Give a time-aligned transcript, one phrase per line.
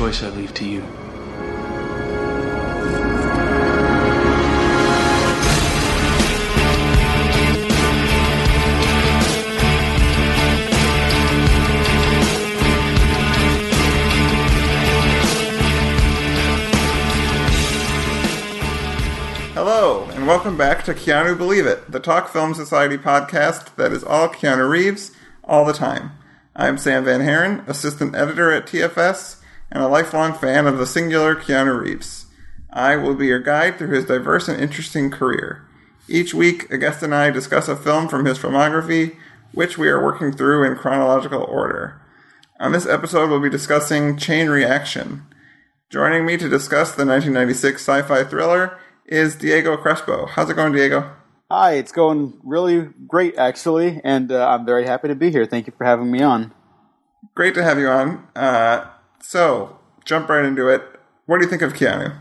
[0.00, 0.80] choice I leave to you.
[19.52, 24.02] Hello, and welcome back to Keanu Believe It, the Talk Film Society podcast that is
[24.02, 25.14] all Keanu Reeves
[25.44, 26.12] all the time.
[26.56, 29.39] I'm Sam Van Haren, assistant editor at TFS,
[29.70, 32.26] and a lifelong fan of the singular Keanu Reeves.
[32.72, 35.66] I will be your guide through his diverse and interesting career.
[36.08, 39.16] Each week, a guest and I discuss a film from his filmography,
[39.52, 42.00] which we are working through in chronological order.
[42.58, 45.24] On this episode, we'll be discussing Chain Reaction.
[45.88, 50.26] Joining me to discuss the 1996 sci fi thriller is Diego Crespo.
[50.26, 51.10] How's it going, Diego?
[51.50, 55.46] Hi, it's going really great, actually, and uh, I'm very happy to be here.
[55.46, 56.52] Thank you for having me on.
[57.34, 58.28] Great to have you on.
[58.36, 58.86] Uh,
[59.22, 60.82] so, jump right into it.
[61.26, 62.18] What do you think of Keanu?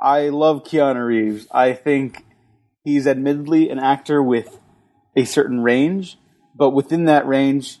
[0.00, 1.46] I love Keanu Reeves.
[1.50, 2.24] I think
[2.84, 4.58] he's admittedly an actor with
[5.16, 6.18] a certain range,
[6.54, 7.80] but within that range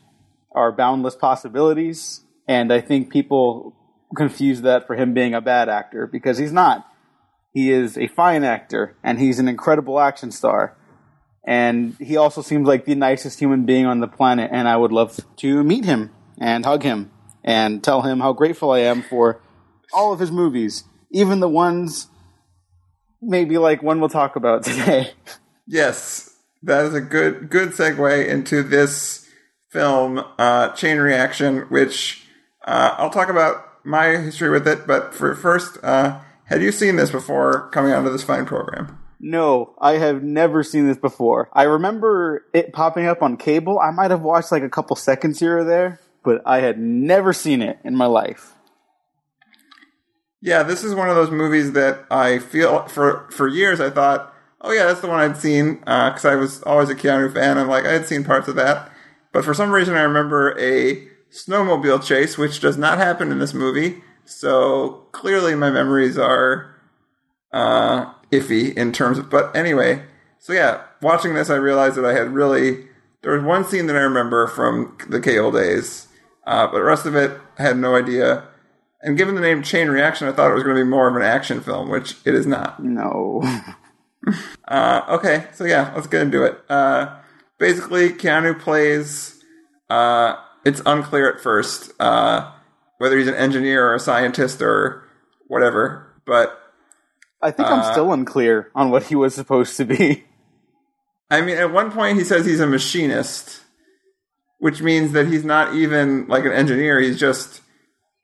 [0.54, 3.74] are boundless possibilities, and I think people
[4.16, 6.86] confuse that for him being a bad actor because he's not.
[7.52, 10.76] He is a fine actor, and he's an incredible action star.
[11.44, 14.92] And he also seems like the nicest human being on the planet, and I would
[14.92, 17.10] love to meet him and hug him
[17.44, 19.40] and tell him how grateful I am for
[19.92, 22.08] all of his movies, even the ones
[23.20, 25.10] maybe like one we'll talk about today.
[25.66, 29.28] Yes, that is a good good segue into this
[29.70, 32.26] film, uh, Chain Reaction, which
[32.66, 34.86] uh, I'll talk about my history with it.
[34.86, 38.98] But for first, uh, had you seen this before coming onto this fine program?
[39.24, 41.48] No, I have never seen this before.
[41.52, 43.78] I remember it popping up on cable.
[43.78, 47.32] I might have watched like a couple seconds here or there, but I had never
[47.32, 48.54] seen it in my life.
[50.40, 54.34] Yeah, this is one of those movies that I feel for for years I thought,
[54.60, 57.58] oh yeah, that's the one I'd seen because I was always a Keanu fan.
[57.58, 58.90] I'm like I had seen parts of that,
[59.32, 63.54] but for some reason I remember a snowmobile chase, which does not happen in this
[63.54, 64.02] movie.
[64.24, 66.74] So clearly my memories are
[67.52, 69.30] uh, iffy in terms of.
[69.30, 70.02] But anyway,
[70.38, 72.88] so yeah, watching this, I realized that I had really
[73.22, 76.08] there was one scene that I remember from the Cable days,
[76.46, 78.44] uh, but the rest of it I had no idea.
[79.02, 81.16] And given the name Chain Reaction, I thought it was going to be more of
[81.16, 82.82] an action film, which it is not.
[82.82, 83.42] No.
[84.68, 86.56] Uh, okay, so yeah, let's get into it.
[86.68, 87.16] Uh,
[87.58, 89.42] basically, Keanu plays.
[89.90, 92.52] Uh, it's unclear at first uh,
[92.98, 95.02] whether he's an engineer or a scientist or
[95.48, 96.58] whatever, but
[97.42, 100.24] I think I'm still unclear on what he was supposed to be.
[101.28, 103.61] I mean, at one point he says he's a machinist,
[104.62, 107.00] which means that he's not even like an engineer.
[107.00, 107.60] He's just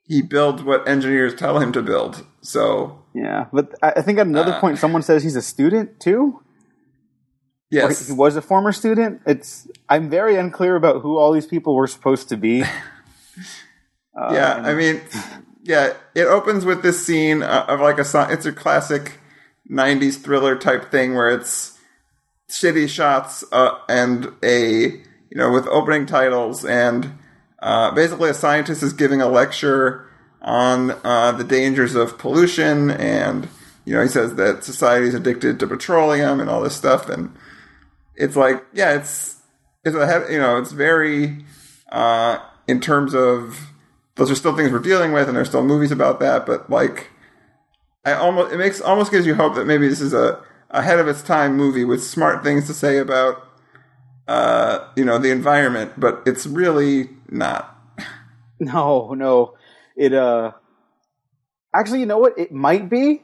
[0.05, 2.25] he builds what engineers tell him to build.
[2.43, 4.61] So Yeah, but I think at another Uh.
[4.61, 6.41] point someone says he's a student too.
[7.71, 9.21] Yes, he was a former student.
[9.27, 12.63] It's I'm very unclear about who all these people were supposed to be.
[12.63, 14.59] Uh, yeah.
[14.59, 15.01] and- I mean,
[15.65, 15.93] yeah.
[16.15, 19.19] It opens with this scene of like a sci- it's a classic
[19.69, 21.77] '90s thriller type thing where it's
[22.49, 27.13] shitty shots uh, and a you know with opening titles and
[27.61, 30.09] uh, basically a scientist is giving a lecture
[30.41, 33.49] on uh, the dangers of pollution and
[33.85, 37.35] you know he says that society is addicted to petroleum and all this stuff and
[38.15, 39.37] it's like yeah it's
[39.85, 41.45] it's a you know it's very
[41.91, 43.71] uh, in terms of
[44.17, 47.11] those are still things we're dealing with and there's still movies about that but like
[48.05, 51.09] I almost it makes almost gives you hope that maybe this is a ahead of
[51.09, 53.48] its time movie with smart things to say about
[54.29, 57.75] uh, you know the environment, but it's really not.
[58.61, 59.55] No, no.
[59.95, 60.51] It uh
[61.73, 62.37] actually you know what?
[62.37, 63.23] It might be,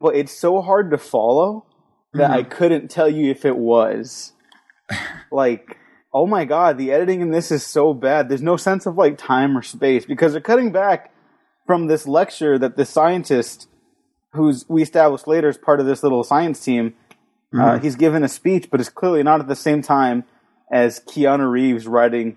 [0.00, 1.66] but it's so hard to follow
[2.14, 4.32] that I couldn't tell you if it was.
[5.30, 5.78] like,
[6.12, 8.28] oh my god, the editing in this is so bad.
[8.28, 11.14] There's no sense of like time or space because they're cutting back
[11.64, 13.68] from this lecture that the scientist
[14.32, 16.94] who's we established later as part of this little science team
[17.58, 20.24] uh, he's given a speech, but it's clearly not at the same time
[20.70, 22.36] as Keanu Reeves riding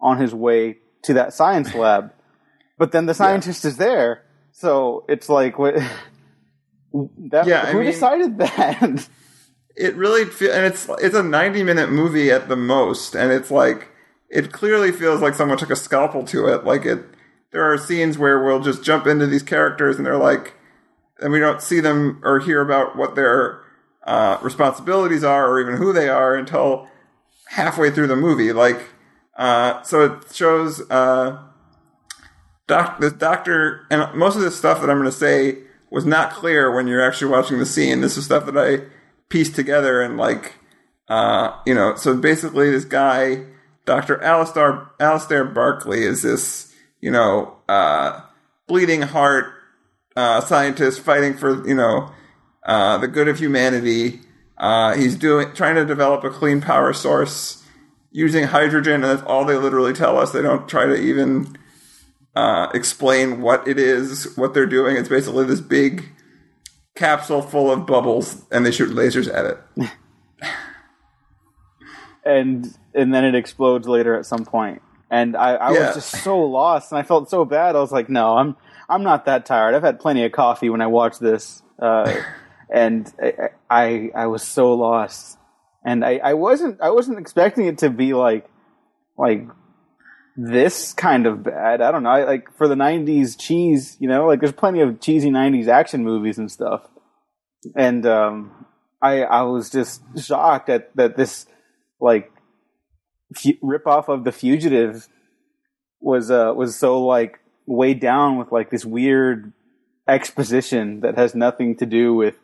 [0.00, 2.12] on his way to that science lab.
[2.78, 4.22] but then the scientist is there.
[4.52, 5.74] So it's like what?
[7.30, 9.08] That, Yeah, I who mean- decided that?
[9.76, 13.50] it really feel and it's it's a 90 minute movie at the most and it's
[13.50, 13.88] like
[14.30, 17.00] it clearly feels like someone took a scalpel to it like it
[17.50, 20.54] there are scenes where we'll just jump into these characters and they're like
[21.18, 23.63] and we don't see them or hear about what their
[24.06, 26.88] uh, responsibilities are or even who they are until
[27.48, 28.52] halfway through the movie.
[28.52, 28.80] Like
[29.36, 31.42] uh, so it shows uh,
[32.66, 35.58] doc, this doctor and most of this stuff that i'm going to say
[35.90, 38.00] was not clear when you're actually watching the scene.
[38.00, 38.84] This is stuff that i
[39.28, 40.54] pieced together and like
[41.08, 43.44] uh you know so basically this guy
[43.84, 48.20] dr alistair alistair barkley is this you know uh
[48.66, 49.52] bleeding heart
[50.16, 52.10] uh scientist fighting for you know
[52.64, 54.20] uh the good of humanity
[54.58, 57.62] uh he's doing trying to develop a clean power source
[58.12, 61.56] using hydrogen and that's all they literally tell us they don't try to even
[62.36, 66.04] uh explain what it is what they're doing it's basically this big
[66.94, 69.90] capsule full of bubbles and they shoot lasers at it.
[72.24, 74.80] and and then it explodes later at some point.
[75.10, 75.86] And I, I Yeah.
[75.86, 77.76] was just so lost, and I felt so bad.
[77.76, 78.56] I was like, "No, I'm
[78.88, 79.74] I'm not that tired.
[79.74, 82.20] I've had plenty of coffee when I watched this." Uh,
[82.72, 83.12] and
[83.70, 85.38] I, I was so lost,
[85.84, 88.48] and I, I wasn't I wasn't expecting it to be like
[89.16, 89.46] like
[90.36, 91.80] this kind of bad.
[91.80, 92.10] I don't know.
[92.10, 96.04] I, like for the '90s cheese, you know, like there's plenty of cheesy '90s action
[96.04, 96.88] movies and stuff,
[97.76, 98.66] and um,
[99.02, 101.46] I I was just shocked at that this
[102.00, 102.32] like
[103.34, 105.08] fu- rip off of the fugitive
[106.00, 109.52] was uh was so like weighed down with like this weird
[110.08, 112.36] exposition that has nothing to do with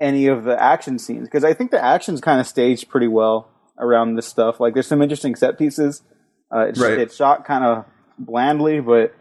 [0.00, 3.50] any of the action scenes because I think the action's kind of staged pretty well
[3.78, 4.60] around this stuff.
[4.60, 6.02] Like there's some interesting set pieces.
[6.52, 6.98] Uh, it's, Right.
[6.98, 7.84] it's shot kind of
[8.18, 9.14] blandly, but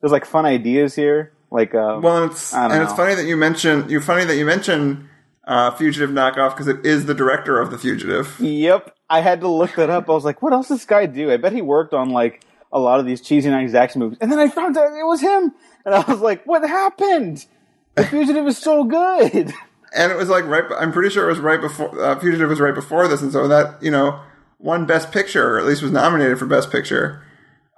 [0.00, 1.32] there's like fun ideas here.
[1.50, 4.44] Like uh, Well, and it's and it's funny that you mention you're funny that you
[4.44, 5.08] mention
[5.46, 8.38] uh, Fugitive knockoff because it is the director of the Fugitive.
[8.40, 8.94] Yep.
[9.08, 10.08] I had to look that up.
[10.10, 11.30] I was like, what else does this guy do?
[11.30, 14.18] I bet he worked on like a lot of these cheesy 90s action movies.
[14.20, 15.54] And then I found out it was him.
[15.84, 17.46] And I was like, what happened?
[17.94, 19.52] The Fugitive is so good.
[19.94, 20.64] And it was like right.
[20.78, 23.48] I'm pretty sure it was right before uh, Fugitive was right before this, and so
[23.48, 24.20] that you know
[24.58, 27.22] won Best Picture, or at least was nominated for Best Picture.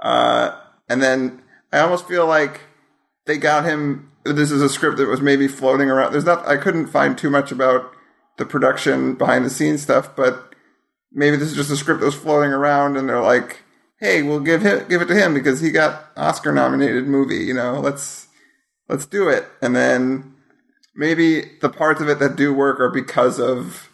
[0.02, 0.56] Uh,
[0.88, 2.62] and then I almost feel like
[3.26, 4.10] they got him.
[4.24, 6.12] This is a script that was maybe floating around.
[6.12, 6.46] There's not.
[6.46, 7.92] I couldn't find too much about
[8.36, 10.54] the production behind the scenes stuff, but
[11.12, 13.62] maybe this is just a script that was floating around, and they're like,
[14.00, 17.44] "Hey, we'll give him, give it to him because he got Oscar nominated movie.
[17.44, 18.28] You know, let's
[18.88, 20.34] let's do it." And then
[20.98, 23.88] maybe the parts of it that do work are because of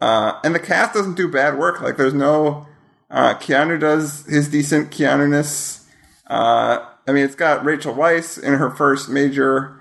[0.00, 1.80] uh and the cast doesn't do bad work.
[1.80, 2.68] Like there's no
[3.10, 5.88] uh keanu does his decent keanu-ness.
[6.28, 9.80] Uh i mean it's got rachel weisz in her first major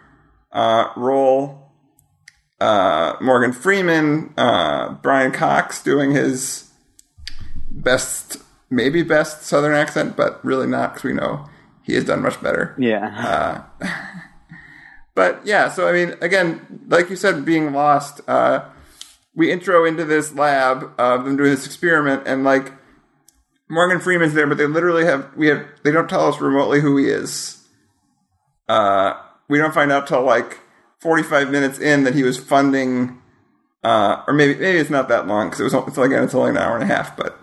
[0.52, 1.72] uh role.
[2.60, 6.72] Uh morgan freeman uh brian cox doing his
[7.70, 8.38] best
[8.70, 11.48] maybe best southern accent but really not because we know
[11.84, 12.76] he has done much better.
[12.78, 13.64] Yeah.
[15.18, 18.66] but yeah, so I mean, again, like you said, being lost, uh,
[19.34, 22.72] we intro into this lab of them doing this experiment, and like
[23.68, 26.98] Morgan Freeman's there, but they literally have we have they don't tell us remotely who
[26.98, 27.68] he is.
[28.70, 29.14] Uh,
[29.50, 30.60] we don't find out till like
[31.02, 33.20] forty five minutes in that he was funding,
[33.84, 36.36] uh, or maybe maybe it's not that long because it was it's like again it's
[36.36, 37.40] only an hour and a half, but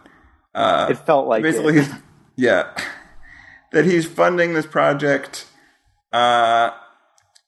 [0.91, 1.83] it felt like basically
[2.37, 2.71] yeah
[3.73, 5.49] that he's funding this project
[6.13, 6.71] uh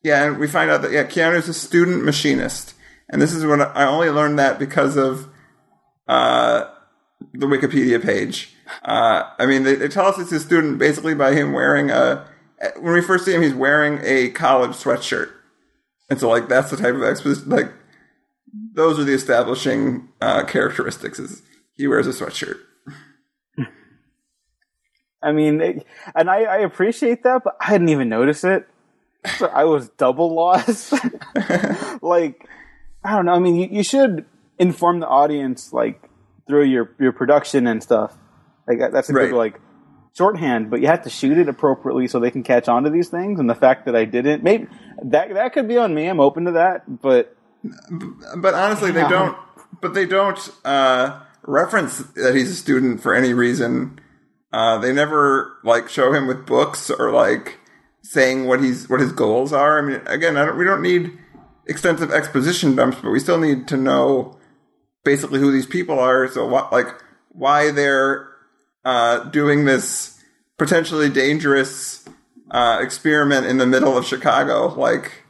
[0.03, 2.75] yeah and we find out that yeah keanu's a student machinist.
[3.09, 5.29] And this is when i only learned that because of
[6.09, 6.71] uh
[7.33, 8.55] the wikipedia page.
[8.83, 12.29] Uh i mean they, they tell us it's a student basically by him wearing a
[12.81, 15.31] when we first see him he's wearing a college sweatshirt.
[16.09, 17.73] And so like that's the type of exposition like
[18.73, 21.43] those are the establishing uh characteristics is
[21.77, 22.59] he wears a sweatshirt.
[25.23, 25.83] I mean,
[26.15, 28.67] and I, I appreciate that, but I didn't even notice it.
[29.39, 30.93] So I was double lost.
[32.03, 32.49] like,
[33.05, 33.33] I don't know.
[33.33, 34.25] I mean, you, you should
[34.59, 36.09] inform the audience, like,
[36.47, 38.17] through your, your production and stuff.
[38.67, 39.31] Like, that's a Right.
[39.31, 39.61] good, like,
[40.17, 43.09] shorthand, but you have to shoot it appropriately so they can catch on to these
[43.09, 43.39] things.
[43.39, 44.67] And the fact that I didn't, maybe
[45.05, 46.07] that, that could be on me.
[46.07, 47.37] I'm open to that, but
[48.37, 49.37] but honestly, they don't.
[49.81, 53.99] But they don't uh, reference that he's a student for any reason.
[54.53, 57.59] Uh, they never like show him with books or like
[58.11, 59.79] saying what he's what his goals are.
[59.79, 61.19] I mean, again, I don't, we don't need
[61.67, 64.39] extensive exposition dumps, but we still need to know
[65.05, 66.29] basically who these people are.
[66.29, 66.89] So what, like,
[67.29, 68.29] why they're
[68.85, 70.23] uh, doing this
[70.59, 72.05] potentially dangerous
[72.51, 74.75] uh, experiment in the middle of Chicago.
[74.75, 75.25] Like,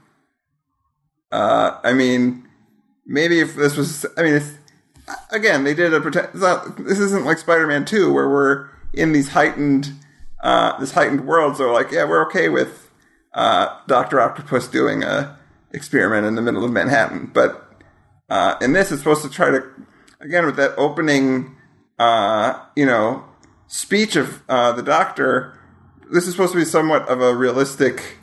[1.33, 2.47] uh, I mean,
[3.06, 4.52] maybe if this was, I mean, it's,
[5.30, 6.28] again, they did a pretend.
[6.78, 9.92] This isn't like Spider-Man Two, where we're in these heightened,
[10.43, 11.57] uh, this heightened world.
[11.57, 12.90] So, like, yeah, we're okay with
[13.35, 15.38] uh, Doctor Octopus doing a
[15.73, 17.66] experiment in the middle of Manhattan, but
[18.28, 19.62] uh, in this, it's supposed to try to,
[20.21, 21.57] again, with that opening,
[21.99, 23.25] uh, you know,
[23.69, 25.59] speech of uh, the Doctor.
[26.11, 28.19] This is supposed to be somewhat of a realistic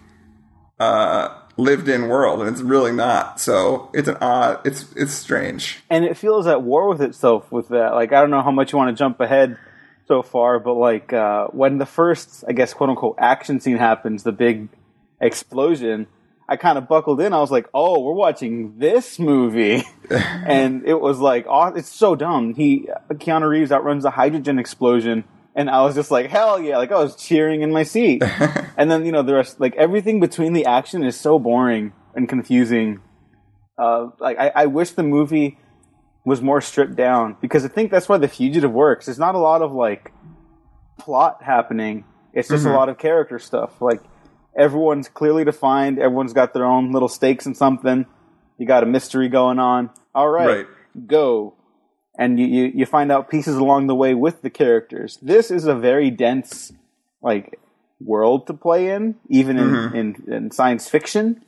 [0.79, 3.39] uh, lived-in world, and it's really not.
[3.39, 4.65] So it's an odd.
[4.65, 5.81] It's it's strange.
[5.89, 7.93] and it feels at war with itself with that.
[7.93, 9.57] Like I don't know how much you want to jump ahead
[10.07, 14.23] so far, but like uh, when the first, I guess, quote unquote, action scene happens,
[14.23, 14.69] the big
[15.21, 16.07] explosion.
[16.47, 17.33] I kind of buckled in.
[17.33, 22.15] I was like, "Oh, we're watching this movie," and it was like, "Oh, it's so
[22.15, 25.23] dumb." He Keanu Reeves outruns a hydrogen explosion,
[25.55, 28.23] and I was just like, "Hell yeah!" Like I was cheering in my seat.
[28.77, 32.27] and then you know the rest, like everything between the action is so boring and
[32.27, 32.99] confusing.
[33.77, 35.57] Uh, like I, I wish the movie
[36.25, 39.05] was more stripped down because I think that's why The Fugitive works.
[39.05, 40.11] There's not a lot of like
[40.99, 42.05] plot happening.
[42.33, 42.77] It's just a mm-hmm.
[42.77, 43.81] lot of character stuff.
[43.81, 44.01] Like
[44.57, 45.99] everyone's clearly defined.
[45.99, 48.05] Everyone's got their own little stakes in something.
[48.57, 49.89] You got a mystery going on.
[50.15, 50.67] All right, Right.
[51.07, 51.55] go.
[52.17, 55.17] And you, you, you find out pieces along the way with the characters.
[55.21, 56.71] This is a very dense,
[57.23, 57.59] like,
[57.99, 59.95] world to play in, even in, mm-hmm.
[59.95, 61.43] in, in science fiction,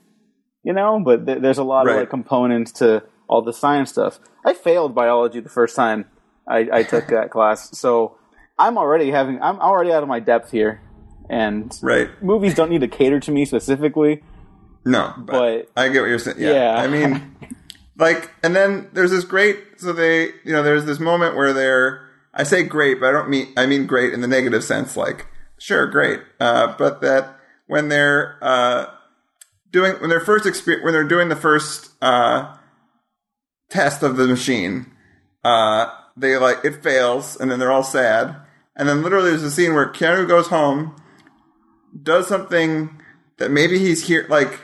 [0.64, 1.00] you know?
[1.00, 4.20] But th- there's a lot of like components to all the science stuff.
[4.44, 6.06] I failed biology the first time
[6.48, 8.18] I, I took that class, so
[8.58, 10.82] I'm already having, I'm already out of my depth here.
[11.30, 12.10] And Right.
[12.22, 14.24] movies don't need to cater to me specifically.
[14.86, 15.32] No, but,
[15.76, 16.38] But- I get what you're saying.
[16.40, 16.52] Yeah.
[16.52, 16.76] Yeah.
[16.76, 17.36] I mean,
[17.98, 19.58] like, and then there's this great.
[19.78, 22.02] So they, you know, there's this moment where they're.
[22.34, 23.48] I say great, but I don't mean.
[23.58, 24.96] I mean great in the negative sense.
[24.96, 25.26] Like,
[25.58, 26.20] sure, great.
[26.40, 28.86] Uh, but that when they're uh,
[29.72, 32.56] doing when they're first experience when they're doing the first uh,
[33.70, 34.92] test of the machine,
[35.44, 38.36] uh, they like it fails, and then they're all sad.
[38.76, 40.96] And then literally, there's a scene where Keanu goes home,
[42.02, 43.02] does something
[43.38, 44.26] that maybe he's here.
[44.30, 44.60] Like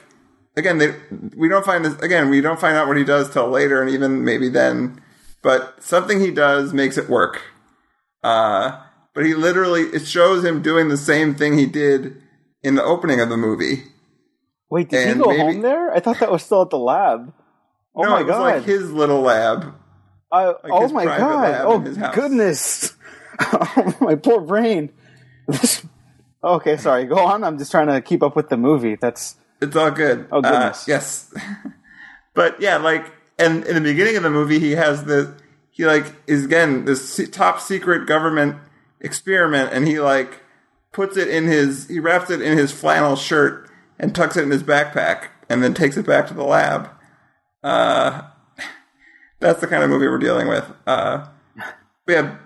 [0.55, 0.95] again, they,
[1.35, 2.29] we don't find this again.
[2.29, 5.01] We don't find out what he does till later, and even maybe then.
[5.41, 7.41] But something he does makes it work.
[8.23, 8.79] Uh,
[9.15, 12.21] but he literally it shows him doing the same thing he did
[12.63, 13.83] in the opening of the movie.
[14.69, 15.91] Wait, did And he go maybe- home there?
[15.93, 17.33] I thought that was still at the lab.
[17.95, 18.41] Oh no, my it was god!
[18.41, 19.75] like his little lab.
[20.31, 21.61] I, oh his my god!
[21.65, 22.15] Oh in his house.
[22.15, 22.95] goodness!
[23.39, 24.91] oh, my poor brain.
[26.43, 27.05] okay, sorry.
[27.05, 27.43] Go on.
[27.43, 28.95] I'm just trying to keep up with the movie.
[28.95, 30.27] That's It's all good.
[30.31, 30.87] Oh, goodness.
[30.87, 31.33] Uh, yes.
[32.33, 35.35] but yeah, like, and in the beginning of the movie, he has the
[35.69, 38.57] he like is again this top secret government
[38.99, 40.41] experiment, and he like
[40.91, 43.69] puts it in his he wraps it in his flannel shirt
[43.99, 46.89] and tucks it in his backpack, and then takes it back to the lab.
[47.63, 48.23] Uh,
[49.39, 50.65] that's the kind of movie we're dealing with.
[50.85, 51.27] Uh,
[52.07, 52.37] yeah,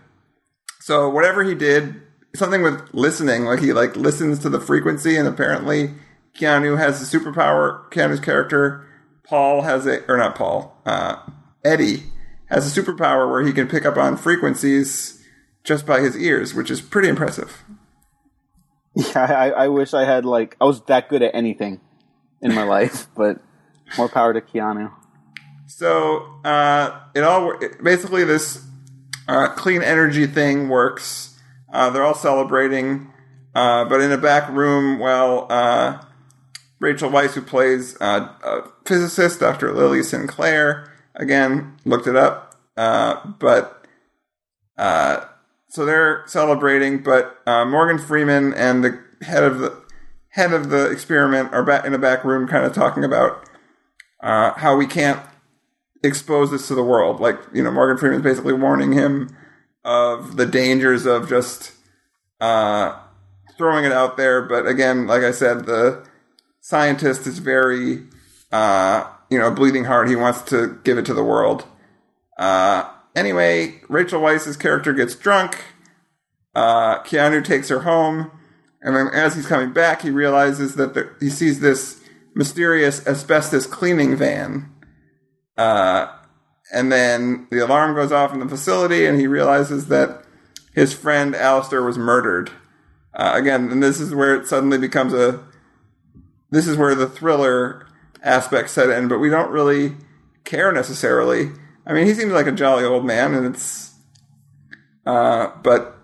[0.80, 2.02] so whatever he did,
[2.36, 5.94] something with listening, like he like listens to the frequency, and apparently
[6.38, 7.90] Keanu has a superpower.
[7.92, 8.88] Keanu's character,
[9.28, 11.18] Paul, has a or not Paul, uh,
[11.64, 12.04] Eddie
[12.50, 15.24] has a superpower where he can pick up on frequencies
[15.64, 17.64] just by his ears, which is pretty impressive.
[18.96, 19.24] yeah.
[19.24, 21.82] I, I wish I had like I was that good at anything
[22.42, 23.42] in my life, but
[23.98, 24.92] more power to Keanu.
[25.68, 28.64] So uh, it all basically this
[29.28, 31.38] uh, clean energy thing works.
[31.72, 33.12] Uh, they're all celebrating,
[33.56, 36.02] uh, but in a back room, well, uh,
[36.80, 39.74] Rachel Weisz, who plays uh, a physicist, Dr.
[39.74, 43.86] Lily Sinclair, again looked it up, but
[44.78, 47.02] so they're celebrating.
[47.02, 49.84] But Morgan Freeman and the head of the
[50.30, 53.50] head of the experiment are back in a back room, kind of talking about
[54.22, 55.20] how we can't
[56.06, 57.20] expose this to the world.
[57.20, 59.36] Like, you know, Morgan Freeman's basically warning him
[59.84, 61.74] of the dangers of just
[62.40, 62.98] uh,
[63.58, 64.42] throwing it out there.
[64.42, 66.06] But again, like I said, the
[66.62, 68.04] scientist is very,
[68.52, 70.10] uh, you know, bleeding heart.
[70.10, 71.66] He wants to give it to the world.
[72.38, 75.64] Uh, anyway, Rachel Weisz's character gets drunk.
[76.54, 78.32] Uh, Keanu takes her home.
[78.82, 82.02] And then as he's coming back, he realizes that the, he sees this
[82.36, 84.72] mysterious asbestos cleaning van.
[85.58, 86.08] Uh,
[86.74, 90.24] and then the alarm goes off in the facility, and he realizes that
[90.74, 92.52] his friend Alistair was murdered.
[93.14, 95.44] Uh, again, and this is where it suddenly becomes a.
[96.52, 97.88] This is where the thriller
[98.24, 99.96] aspect set in, but we don't really
[100.44, 101.52] care necessarily.
[101.86, 103.94] I mean, he seems like a jolly old man, and it's.
[105.06, 105.98] Uh, but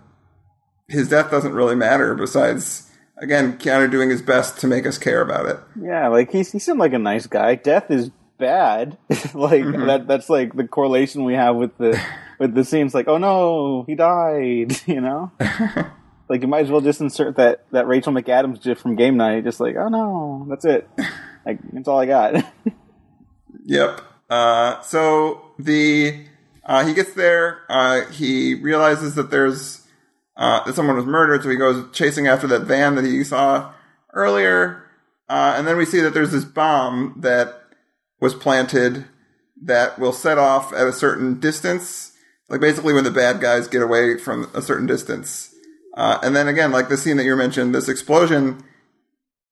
[0.88, 2.14] his death doesn't really matter.
[2.14, 5.58] Besides, again, Keanu doing his best to make us care about it.
[5.80, 7.56] Yeah, like he he seemed like a nice guy.
[7.56, 8.10] Death is
[8.42, 8.98] bad.
[9.34, 9.86] like Mm-hmm.
[9.86, 11.98] that that's like the correlation we have with the
[12.38, 15.30] with the scenes like, oh no, he died, you know?
[16.28, 19.44] like you might as well just insert that, that Rachel McAdams gif from game night,
[19.44, 20.88] just like, oh no, that's it.
[21.46, 22.44] Like that's all I got.
[23.64, 24.00] Yep.
[24.28, 26.24] Uh, so the
[26.64, 27.62] uh, he gets there.
[27.68, 29.86] Uh, he realizes that there's
[30.36, 33.72] uh, that someone was murdered, so he goes chasing after that van that he saw
[34.14, 34.82] earlier.
[35.28, 37.61] Uh, and then we see that there's this bomb that
[38.22, 39.04] was planted
[39.60, 42.12] that will set off at a certain distance,
[42.48, 45.52] like basically when the bad guys get away from a certain distance.
[45.96, 48.62] Uh, and then again, like the scene that you mentioned, this explosion.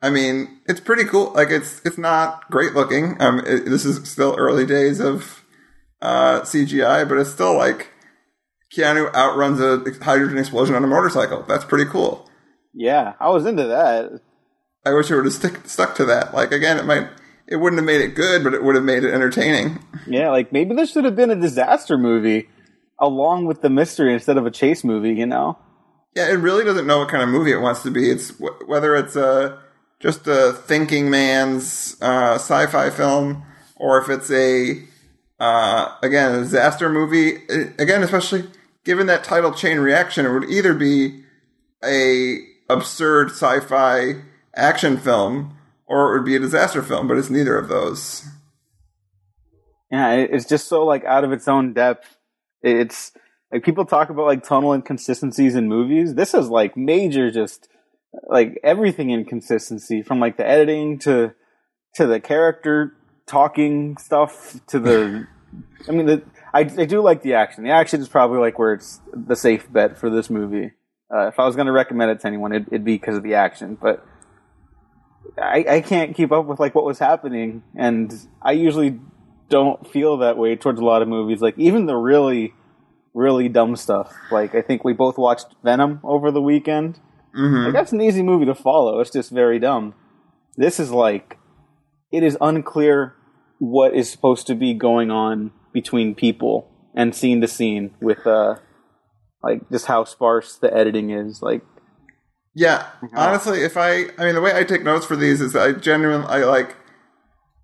[0.01, 1.33] I mean, it's pretty cool.
[1.33, 3.21] Like it's it's not great looking.
[3.21, 5.45] Um, it, this is still early days of
[6.01, 7.89] uh, CGI, but it's still like
[8.73, 11.43] Keanu outruns a hydrogen explosion on a motorcycle.
[11.43, 12.31] That's pretty cool.
[12.73, 14.21] yeah, I was into that.
[14.87, 16.33] I wish it would have stick, stuck to that.
[16.33, 17.09] Like again, it might
[17.51, 19.85] it wouldn't have made it good, but it would have made it entertaining.
[20.07, 22.49] Yeah, like maybe this should have been a disaster movie
[22.99, 25.59] along with the mystery instead of a chase movie, you know?
[26.15, 28.11] Yeah, it really doesn't know what kind of movie it wants to be.
[28.11, 28.33] It's
[28.67, 29.61] whether it's a
[30.01, 33.45] just a thinking man's uh, sci-fi film,
[33.77, 34.83] or if it's a
[35.39, 37.37] uh, again a disaster movie.
[37.49, 38.45] Uh, Again, especially
[38.85, 41.23] given that title chain reaction, it would either be
[41.85, 42.39] a
[42.69, 44.15] absurd sci-fi
[44.55, 45.57] action film,
[45.91, 47.09] or it would be a disaster film.
[47.09, 48.27] But it's neither of those.
[49.91, 52.17] Yeah, it's just so like out of its own depth.
[52.63, 53.13] It's
[53.53, 56.15] like people talk about like tonal inconsistencies in movies.
[56.15, 57.69] This is like major, just
[58.29, 61.35] like everything inconsistency from like the editing to
[61.97, 62.95] to the character
[63.27, 65.27] talking stuff to the.
[65.89, 66.23] I mean, the,
[66.55, 67.65] I I do like the action.
[67.65, 70.71] The action is probably like where it's the safe bet for this movie.
[71.13, 73.25] Uh, if I was going to recommend it to anyone, it, it'd be because of
[73.25, 74.07] the action, but.
[75.39, 78.13] I, I can't keep up with like what was happening, and
[78.43, 79.01] I usually
[79.49, 81.41] don't feel that way towards a lot of movies.
[81.41, 82.55] Like even the really,
[83.15, 84.15] really dumb stuff.
[84.31, 86.99] Like I think we both watched Venom over the weekend.
[87.37, 87.65] Mm-hmm.
[87.65, 89.01] Like that's an easy movie to follow.
[89.01, 89.95] It's just very dumb.
[90.57, 91.39] This is like
[92.13, 93.15] it is unclear
[93.59, 98.57] what is supposed to be going on between people and scene to scene with uh
[99.43, 101.43] like just how sparse the editing is.
[101.43, 101.63] Like
[102.55, 105.73] Yeah, honestly, if I, I mean, the way I take notes for these is I
[105.73, 106.77] genuinely, I like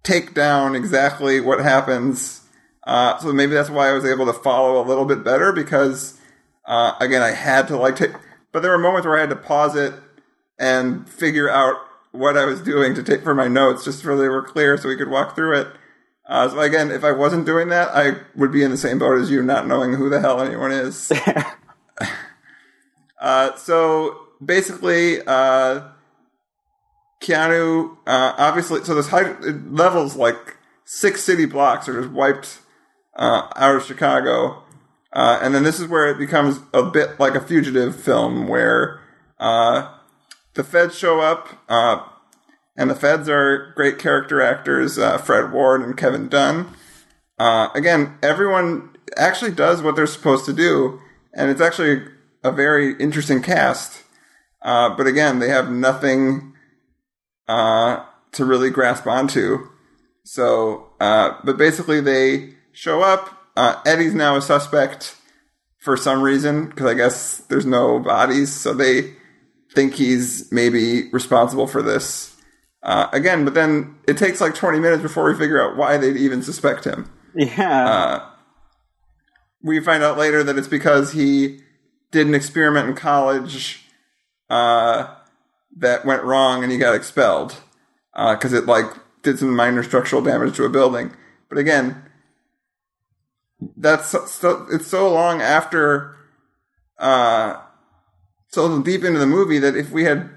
[0.05, 2.43] take down exactly what happens.
[2.87, 6.21] Uh, so maybe that's why I was able to follow a little bit better because,
[6.67, 8.13] uh, again, I had to like take,
[8.53, 9.93] but there were moments where I had to pause it
[10.59, 11.77] and figure out
[12.13, 14.89] what I was doing to take for my notes just so they were clear so
[14.89, 15.69] we could walk through it.
[16.29, 19.21] Uh, so again, if I wasn't doing that, I would be in the same boat
[19.21, 21.13] as you, not knowing who the hell anyone is.
[23.19, 25.83] Uh, so basically, uh,
[27.21, 32.61] Keanu, uh, obviously, so this high levels like six city blocks are just wiped
[33.17, 34.63] uh, out of Chicago.
[35.13, 39.01] Uh, and then this is where it becomes a bit like a fugitive film where
[39.39, 39.95] uh,
[40.55, 42.05] the feds show up, uh,
[42.77, 46.75] and the feds are great character actors uh, Fred Ward and Kevin Dunn.
[47.39, 51.01] Uh, again, everyone actually does what they're supposed to do,
[51.33, 52.03] and it's actually
[52.45, 54.03] a very interesting cast.
[54.63, 56.55] Uh, but again, they have nothing
[57.49, 59.69] uh, to really grasp onto.
[60.25, 63.31] So, uh, but basically, they show up.
[63.57, 65.17] Uh, Eddie's now a suspect
[65.79, 69.15] for some reason because I guess there's no bodies, so they
[69.75, 72.35] think he's maybe responsible for this.
[72.83, 76.17] Uh, again, but then it takes like 20 minutes before we figure out why they'd
[76.17, 77.11] even suspect him.
[77.35, 78.31] yeah, Uh,
[79.63, 81.61] we find out later that it's because he
[82.13, 83.85] did an experiment in college
[84.51, 85.15] uh,
[85.77, 87.57] that went wrong and he got expelled
[88.15, 88.87] because it like
[89.23, 91.15] did some minor structural damage to a building.
[91.49, 92.03] But again,
[93.77, 96.17] that's so, it's so long after
[96.99, 97.61] uh,
[98.49, 100.31] so deep into the movie that if we had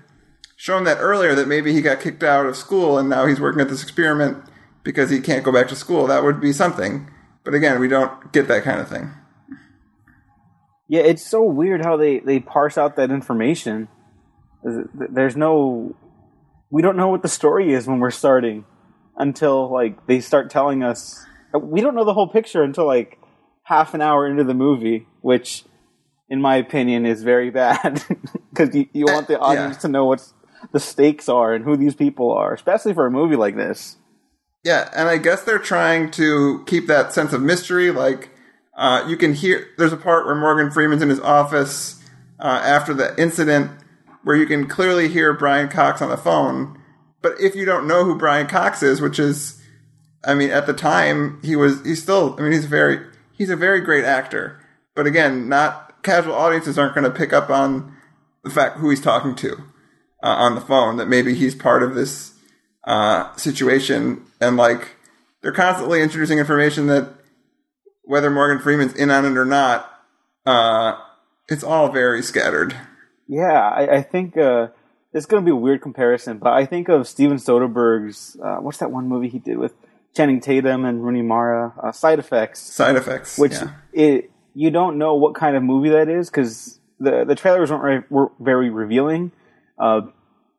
[0.56, 3.62] shown that earlier that maybe he got kicked out of school and now he's working
[3.62, 4.44] at this experiment
[4.84, 7.10] because he can't go back to school, that would be something.
[7.44, 9.12] But again, we don't get that kind of thing.
[10.88, 13.88] Yeah, it's so weird how they they parse out that information.
[14.64, 15.96] There's no,
[16.70, 18.66] we don't know what the story is when we're starting
[19.16, 21.26] until like they start telling us.
[21.54, 23.20] We don't know the whole picture until like
[23.64, 25.64] half an hour into the movie, which,
[26.30, 28.04] in my opinion, is very bad
[28.50, 29.82] because you, you want the audience yeah.
[29.82, 30.26] to know what
[30.72, 33.98] the stakes are and who these people are, especially for a movie like this.
[34.64, 37.92] Yeah, and I guess they're trying to keep that sense of mystery.
[37.92, 38.30] Like,
[38.76, 42.02] uh, you can hear there's a part where Morgan Freeman's in his office,
[42.40, 43.72] uh, after the incident
[44.24, 46.82] where you can clearly hear Brian Cox on the phone.
[47.22, 49.62] But if you don't know who Brian Cox is, which is,
[50.24, 53.56] I mean, at the time he was, he's still, I mean, he's very, he's a
[53.56, 54.60] very great actor.
[54.96, 57.96] But again, not casual audiences aren't going to pick up on
[58.44, 59.54] the fact who he's talking to
[60.24, 60.98] uh, on the phone.
[60.98, 62.34] That maybe he's part of this
[62.86, 64.96] uh, situation, and like
[65.42, 67.14] they're constantly introducing information that
[68.04, 69.90] whether Morgan Freeman's in on it or not,
[70.46, 70.98] uh,
[71.48, 72.76] it's all very scattered.
[73.30, 74.70] Yeah, I, I think uh,
[75.14, 78.80] it's going to be a weird comparison, but I think of Steven Soderbergh's uh, what's
[78.80, 79.74] that one movie he did with
[80.18, 83.74] Channing Tatum and Rooney Mara, uh, Side Effects, Side effects, which yeah.
[83.94, 87.84] it you don't know what kind of movie that is because the the trailers weren't
[87.84, 89.32] very, were very revealing,
[89.78, 90.02] uh,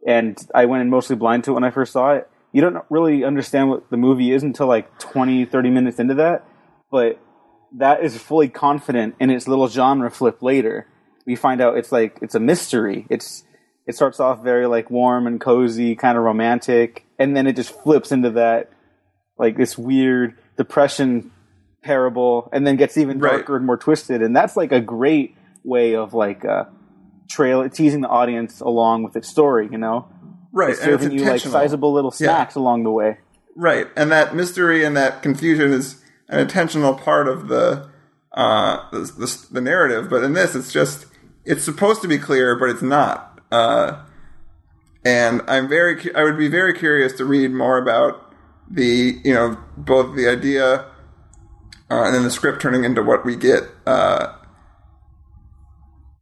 [0.07, 2.31] and I went in mostly blind to it when I first saw it.
[2.53, 6.45] You don't really understand what the movie is until like 20, 30 minutes into that,
[6.91, 7.21] but
[7.77, 10.87] that is fully confident in its little genre flip later.
[11.27, 13.07] We find out it's like it's a mystery.
[13.11, 13.45] It's
[13.87, 17.71] it starts off very like warm and cozy, kind of romantic, and then it just
[17.83, 18.71] flips into that
[19.39, 21.31] like this weird depression
[21.83, 23.33] parable, and then gets even Right.
[23.39, 24.23] darker and more twisted.
[24.23, 26.65] And that's like a great way of like uh,
[27.31, 29.69] trail teasing the audience along with its story.
[29.71, 30.09] You know,
[30.53, 32.27] right, it's serving you like sizable little Yeah.
[32.29, 33.19] snacks along the way.
[33.57, 37.89] Right, and that mystery and that confusion is an intentional part of the
[38.33, 40.09] uh, the, the, the narrative.
[40.09, 41.07] But in this, it's just
[41.44, 43.40] it's supposed to be clear, but it's not.
[43.50, 44.03] Uh,
[45.05, 48.33] and I'm very cu- I would be very curious to read more about
[48.70, 50.87] the you know both the idea
[51.90, 53.64] uh, and then the script turning into what we get.
[53.87, 54.35] Uh,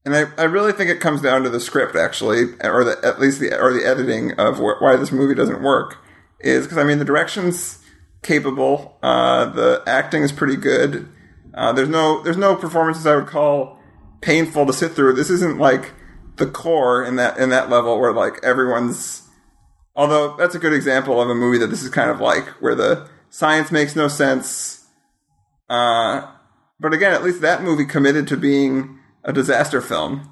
[0.04, 3.20] and I, I really think it comes down to the script actually, or the at
[3.20, 5.98] least the or the editing of wh- why this movie doesn't work
[6.40, 7.85] is because I mean the direction's
[8.22, 11.09] capable, uh, the acting is pretty good.
[11.52, 13.78] Uh, there's no there's no performances I would call
[14.20, 15.14] painful to sit through.
[15.14, 15.92] This isn't like
[16.37, 19.22] the core in that in that level where like everyone's.
[19.96, 22.76] Although that's a good example of a movie that this is kind of like where
[22.76, 24.87] the science makes no sense.
[25.68, 26.31] Uh,
[26.78, 30.31] but again, at least that movie committed to being a disaster film.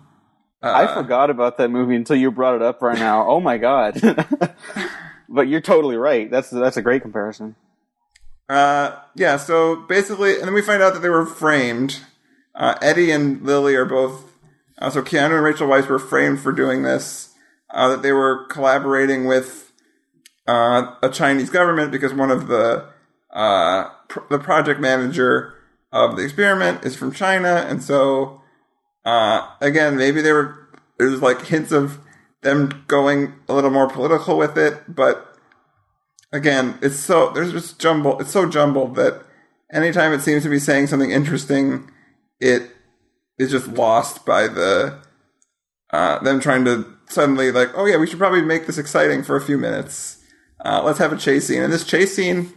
[0.63, 3.29] I forgot about that movie until you brought it up right now.
[3.29, 4.01] Oh my god!
[5.29, 6.31] but you're totally right.
[6.31, 7.57] That's that's a great comparison.
[8.49, 12.01] Uh, yeah, so basically, and then we find out that they were framed.
[12.57, 14.25] Uh, Eddie and Lily are both,
[14.79, 17.35] uh, so Keanu and Rachel Weisz were framed for doing this.
[17.71, 19.73] Uh, that they were collaborating with
[20.47, 22.89] uh, a Chinese government because one of the
[23.33, 25.55] uh, pr- the project manager
[25.93, 28.41] of the experiment is from China, and so
[29.05, 31.99] uh, again, maybe they were there's like hints of
[32.43, 35.37] them going a little more political with it, but
[36.33, 38.19] again, it's so there's just jumble.
[38.21, 39.25] It's so jumbled that
[39.73, 41.91] anytime it seems to be saying something interesting,
[42.41, 42.71] it
[43.39, 44.99] is just lost by the
[45.91, 49.37] uh, them trying to suddenly like, oh yeah, we should probably make this exciting for
[49.37, 50.23] a few minutes.
[50.65, 52.53] Uh, let's have a chase scene, and this chase scene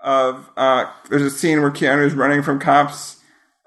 [0.00, 3.16] of uh, there's a scene where Keanu is running from cops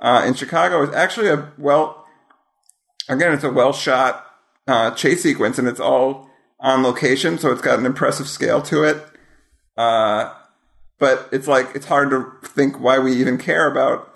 [0.01, 2.05] uh, in Chicago is actually a well,
[3.09, 4.25] again, it's a well shot
[4.67, 8.83] uh, chase sequence, and it's all on location, so it's got an impressive scale to
[8.83, 9.03] it.
[9.77, 10.33] Uh,
[10.99, 14.10] but it's like it's hard to think why we even care about.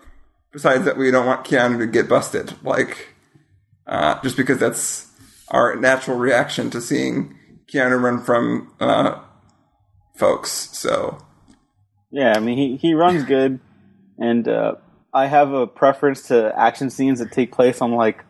[0.56, 3.10] Besides that, we don't want Keanu to get busted, like
[3.86, 5.12] uh, just because that's
[5.50, 7.38] our natural reaction to seeing
[7.70, 9.20] Keanu run from uh,
[10.16, 10.52] folks.
[10.72, 11.18] So
[12.10, 13.60] Yeah, I mean he he runs good,
[14.18, 14.76] and uh,
[15.14, 18.24] I have a preference to action scenes that take place on like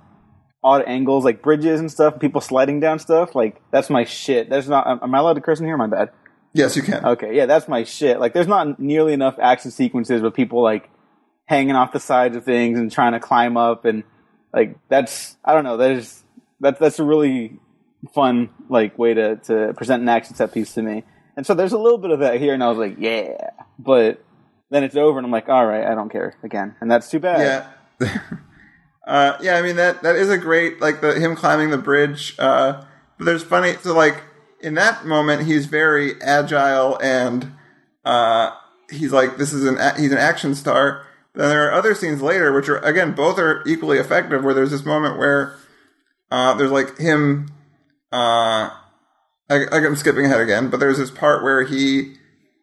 [0.63, 3.35] odd angles, like bridges and stuff, people sliding down stuff.
[3.35, 4.49] Like that's my shit.
[4.49, 5.03] There's not.
[5.03, 5.77] Am I allowed to curse in here?
[5.77, 6.09] My bad.
[6.53, 7.05] yes, you can.
[7.05, 8.19] Okay, yeah, that's my shit.
[8.19, 10.89] Like, there's not nearly enough action sequences with people like
[11.45, 14.03] hanging off the sides of things and trying to climb up, and
[14.53, 15.77] like that's I don't know.
[15.77, 16.23] There's
[16.59, 17.59] that's that's a really
[18.13, 21.03] fun like way to to present an action set piece to me.
[21.37, 24.23] And so there's a little bit of that here, and I was like, yeah, but
[24.69, 27.19] then it's over, and I'm like, all right, I don't care again, and that's too
[27.19, 27.67] bad.
[27.99, 28.07] Yeah.
[29.07, 32.35] uh, yeah, I mean that that is a great like the him climbing the bridge.
[32.39, 32.83] Uh,
[33.17, 34.23] but there's funny so like
[34.61, 37.53] in that moment he's very agile and
[38.03, 38.51] uh,
[38.89, 41.05] he's like this is an a- he's an action star.
[41.35, 44.43] Then there are other scenes later which are again both are equally effective.
[44.43, 45.57] Where there's this moment where
[46.31, 47.49] uh, there's like him.
[48.11, 48.69] Uh,
[49.49, 52.15] I, I'm skipping ahead again, but there's this part where he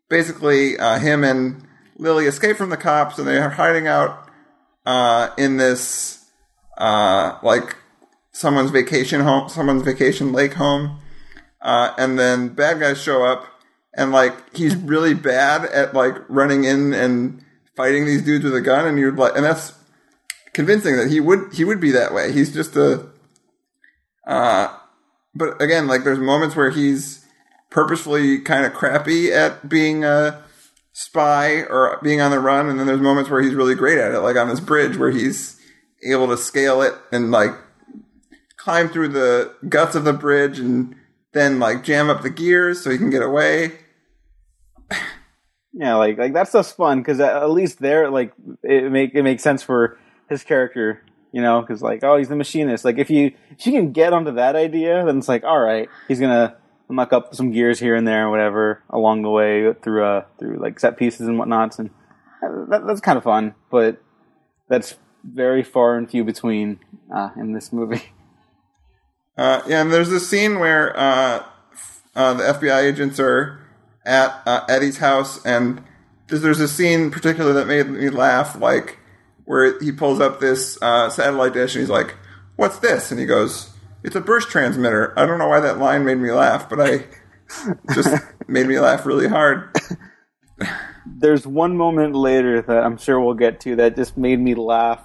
[0.08, 4.28] basically uh, him and Lily escape from the cops and they are hiding out
[4.86, 6.24] uh, in this
[6.78, 7.76] uh, like
[8.32, 10.98] someone's vacation home, someone's vacation lake home,
[11.60, 13.46] uh, and then bad guys show up
[13.94, 17.44] and like he's really bad at like running in and
[17.76, 19.74] fighting these dudes with a gun, and you're like, and that's
[20.54, 22.32] convincing that he would he would be that way.
[22.32, 23.06] He's just a
[24.26, 24.68] Uh,
[25.34, 27.24] but again, like there's moments where he's
[27.70, 30.42] purposefully kind of crappy at being a
[30.92, 34.12] spy or being on the run, and then there's moments where he's really great at
[34.12, 35.58] it, like on this bridge where he's
[36.04, 37.52] able to scale it and like
[38.56, 40.94] climb through the guts of the bridge and
[41.32, 43.72] then like jam up the gears so he can get away.
[45.74, 48.32] Yeah, like like that stuff's fun because at least there, like
[48.62, 52.36] it make it makes sense for his character, you know, because like oh he's the
[52.36, 52.84] machinist.
[52.84, 55.88] Like if you if you can get onto that idea, then it's like all right,
[56.08, 56.56] he's gonna
[56.88, 60.58] muck up some gears here and there, or whatever along the way through uh through
[60.58, 61.88] like set pieces and whatnots, and
[62.68, 63.54] that, that's kind of fun.
[63.70, 64.02] But
[64.68, 66.80] that's very far and few between
[67.14, 68.02] uh, in this movie.
[69.34, 71.42] Uh, yeah, and there's this scene where uh,
[72.14, 73.61] uh, the FBI agents are
[74.04, 75.82] at uh, Eddie's house, and
[76.28, 78.98] there's, a scene particular that made me laugh, like
[79.44, 82.16] where he pulls up this uh, satellite dish and he's like,
[82.56, 83.70] "What's this?" And he goes,
[84.02, 87.04] "It's a burst transmitter." I don't know why that line made me laugh, but I
[87.94, 88.14] just
[88.48, 89.76] made me laugh really hard.
[91.04, 95.00] There's one moment later that I'm sure we'll get to that just made me laugh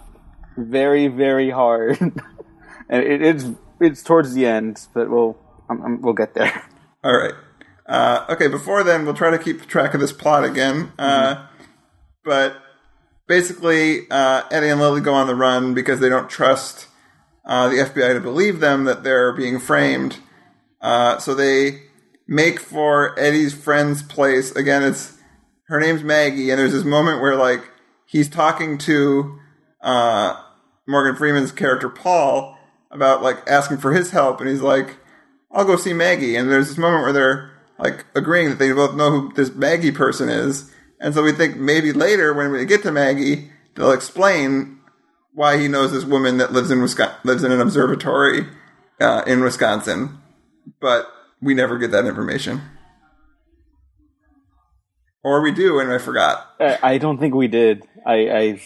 [0.55, 1.99] very, very hard,
[2.89, 3.45] and it, it's
[3.79, 5.37] it's towards the end, but we'll
[5.69, 6.63] I'm, I'm, we'll get there.
[7.03, 7.33] All right.
[7.87, 8.47] Uh, okay.
[8.47, 10.91] Before then, we'll try to keep track of this plot again.
[10.99, 11.47] Uh,
[12.23, 12.57] But
[13.27, 16.87] basically, uh, Eddie and Lily go on the run because they don't trust
[17.45, 20.17] uh, the FBI to believe them that they're being framed.
[20.81, 21.83] Uh, so they
[22.27, 24.51] make for Eddie's friend's place.
[24.51, 25.17] Again, it's
[25.69, 27.61] her name's Maggie, and there's this moment where like
[28.05, 29.39] he's talking to
[29.81, 30.41] uh,
[30.85, 32.57] Morgan Freeman's character Paul
[32.91, 34.97] about like asking for his help, and he's like,
[35.49, 38.95] "I'll go see Maggie." And there's this moment where they're like agreeing that they both
[38.95, 42.83] know who this Maggie person is, and so we think maybe later when we get
[42.83, 44.79] to Maggie, they'll explain
[45.33, 48.47] why he knows this woman that lives in Wisconsin, lives in an observatory
[48.99, 50.17] uh, in Wisconsin,
[50.79, 51.07] but
[51.41, 52.61] we never get that information.
[55.23, 56.55] Or we do, and I forgot.
[56.59, 57.83] I, don't think we did.
[58.05, 58.61] I, I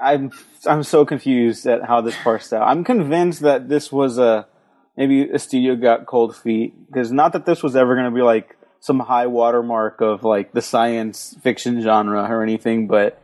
[0.00, 0.30] I'm
[0.66, 2.62] I'm so confused at how this parsed out.
[2.62, 4.46] I'm convinced that this was a
[4.96, 8.22] maybe a studio got cold feet because not that this was ever going to be
[8.22, 13.22] like some high watermark of like the science fiction genre or anything, but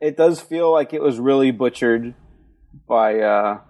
[0.00, 2.14] it does feel like it was really butchered
[2.88, 3.60] by uh,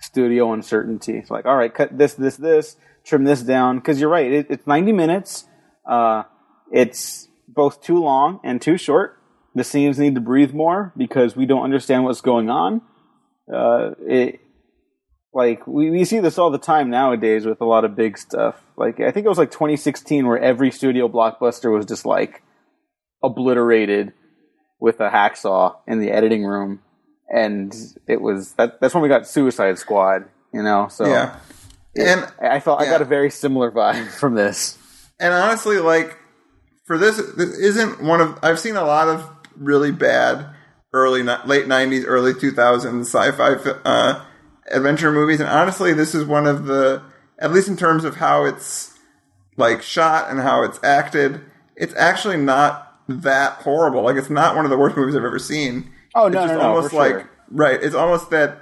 [0.00, 1.16] studio uncertainty.
[1.16, 4.30] It's like, all right, cut this, this, this, trim this down because you're right.
[4.30, 5.44] It, it's 90 minutes.
[5.88, 6.24] Uh,
[6.70, 9.16] it's both too long and too short.
[9.54, 12.82] The scenes need to breathe more because we don't understand what's going on.
[13.52, 14.40] Uh, it
[15.32, 18.56] like we, we see this all the time nowadays with a lot of big stuff.
[18.76, 22.42] Like I think it was like 2016 where every studio blockbuster was just like
[23.22, 24.12] obliterated
[24.80, 26.80] with a hacksaw in the editing room,
[27.28, 27.74] and
[28.08, 30.24] it was that that's when we got Suicide Squad.
[30.52, 31.38] You know, so Yeah.
[31.96, 34.78] And I felt I got a very similar vibe from this.
[35.18, 36.16] and honestly, like
[36.86, 40.46] for this, this isn't one of I've seen a lot of really bad
[40.92, 44.24] early late '90s, early 2000s sci-fi fi- uh,
[44.70, 47.02] adventure movies, and honestly, this is one of the
[47.38, 48.98] at least in terms of how it's
[49.56, 51.40] like shot and how it's acted,
[51.74, 54.02] it's actually not that horrible.
[54.02, 55.90] Like it's not one of the worst movies I've ever seen.
[56.14, 57.30] Oh, It's no, just no, no, almost like sure.
[57.50, 57.82] right.
[57.82, 58.58] It's almost that.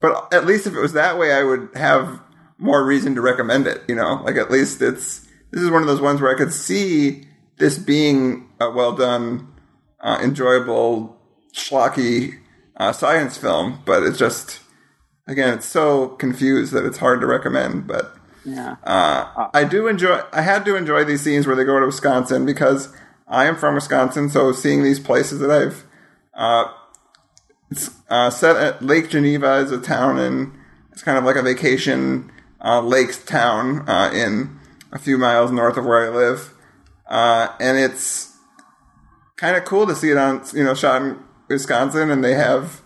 [0.00, 2.20] But at least if it was that way, I would have
[2.58, 3.82] more reason to recommend it.
[3.88, 6.52] You know, like at least it's this is one of those ones where I could
[6.52, 7.24] see
[7.58, 9.52] this being a well done,
[10.00, 11.18] uh, enjoyable,
[11.54, 12.38] schlocky
[12.76, 13.82] uh, science film.
[13.86, 14.60] But it's just
[15.26, 17.86] again, it's so confused that it's hard to recommend.
[17.86, 18.76] But Yeah.
[18.84, 20.22] uh, I do enjoy.
[20.32, 22.88] I had to enjoy these scenes where they go to Wisconsin because
[23.28, 24.28] I am from Wisconsin.
[24.28, 25.84] So seeing these places that I've
[26.34, 26.66] uh,
[27.70, 30.56] it's uh, set at Lake Geneva is a town in
[30.92, 32.30] it's kind of like a vacation
[32.64, 34.58] uh, lakes town uh, in
[34.92, 36.54] a few miles north of where I live,
[37.08, 38.34] uh, and it's
[39.36, 42.80] kind of cool to see it on you know shot in Wisconsin, and they have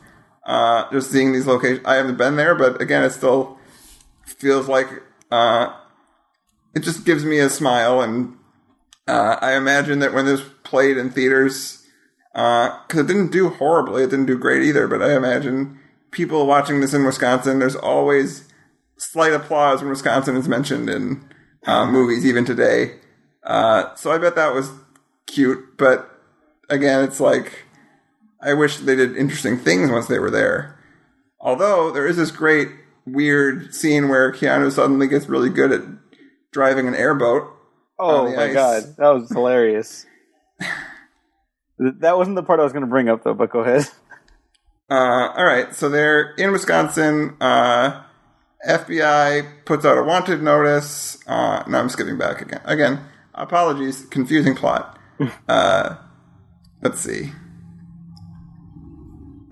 [0.50, 1.86] uh, just seeing these locations.
[1.86, 3.58] I haven't been there, but again, it still
[4.24, 4.88] feels like
[5.30, 5.72] uh,
[6.74, 8.36] it just gives me a smile, and
[9.06, 11.86] uh, I imagine that when this played in theaters
[12.32, 14.02] because it didn't do horribly.
[14.02, 14.86] It didn't do great either.
[14.86, 15.78] But I imagine
[16.10, 18.48] people watching this in Wisconsin, there's always
[18.96, 21.28] slight applause when Wisconsin is mentioned in
[21.66, 22.96] uh, movies, even today.
[23.44, 24.70] Uh, so I bet that was
[25.26, 25.76] cute.
[25.76, 26.10] But
[26.68, 27.66] again, it's like
[28.42, 30.78] I wish they did interesting things once they were there.
[31.40, 32.68] Although there is this great
[33.06, 35.82] weird scene where Keanu suddenly gets really good at
[36.52, 37.50] driving an airboat.
[37.98, 38.54] Oh my ice.
[38.54, 40.06] god, that was hilarious.
[41.78, 43.88] that wasn't the part I was going to bring up though, but go ahead.
[44.90, 47.36] Uh, all right, so they're in Wisconsin.
[47.40, 48.02] Uh,
[48.66, 51.16] FBI puts out a wanted notice.
[51.26, 52.60] Uh, no, I'm skipping back again.
[52.64, 53.00] Again,
[53.34, 54.98] apologies, confusing plot.
[55.48, 55.94] uh,
[56.82, 57.32] let's see.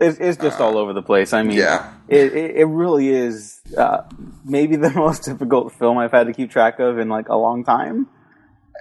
[0.01, 1.33] It's, it's just all over the place.
[1.33, 1.93] I mean, yeah.
[2.09, 4.03] it, it, it really is uh,
[4.45, 7.65] maybe the most difficult film I've had to keep track of in like a long
[7.65, 8.09] time.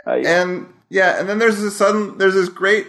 [0.06, 2.88] Uh, And yeah, and then there's this sudden, there's this great,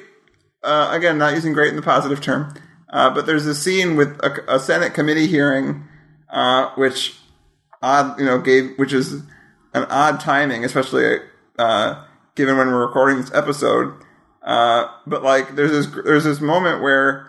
[0.62, 2.54] uh, again, not using great in the positive term,
[2.90, 5.84] uh, but there's a scene with a, a Senate committee hearing,
[6.30, 7.16] uh, which
[7.82, 9.14] odd, you know, gave, which is
[9.72, 11.18] an odd timing, especially
[11.58, 13.94] uh, given when we're recording this episode.
[14.42, 17.27] Uh, but like, there's this, there's this moment where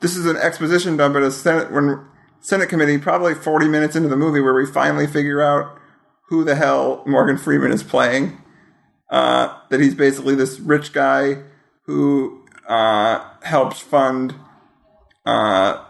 [0.00, 2.06] this is an exposition dump at a Senate when
[2.40, 5.78] Senate committee, probably 40 minutes into the movie, where we finally figure out
[6.28, 8.42] who the hell Morgan Freeman is playing.
[9.10, 11.42] Uh, that he's basically this rich guy
[11.82, 14.34] who uh, helps fund
[15.24, 15.84] uh,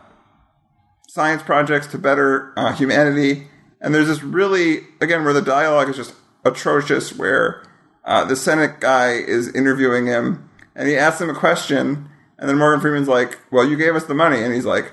[1.08, 3.48] science projects to better uh, humanity.
[3.80, 6.14] And there's this really, again, where the dialogue is just
[6.44, 7.62] atrocious, where
[8.04, 12.59] uh, the Senate guy is interviewing him and he asks him a question, and then
[12.59, 14.42] Morgan Freeman's like, Well, you gave us the money.
[14.42, 14.92] And he's like,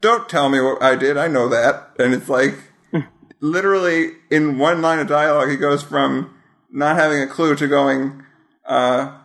[0.00, 1.16] Don't tell me what I did.
[1.16, 1.90] I know that.
[1.98, 2.54] And it's like,
[3.40, 6.34] literally, in one line of dialogue, he goes from
[6.70, 8.22] not having a clue to going,
[8.66, 9.16] uh,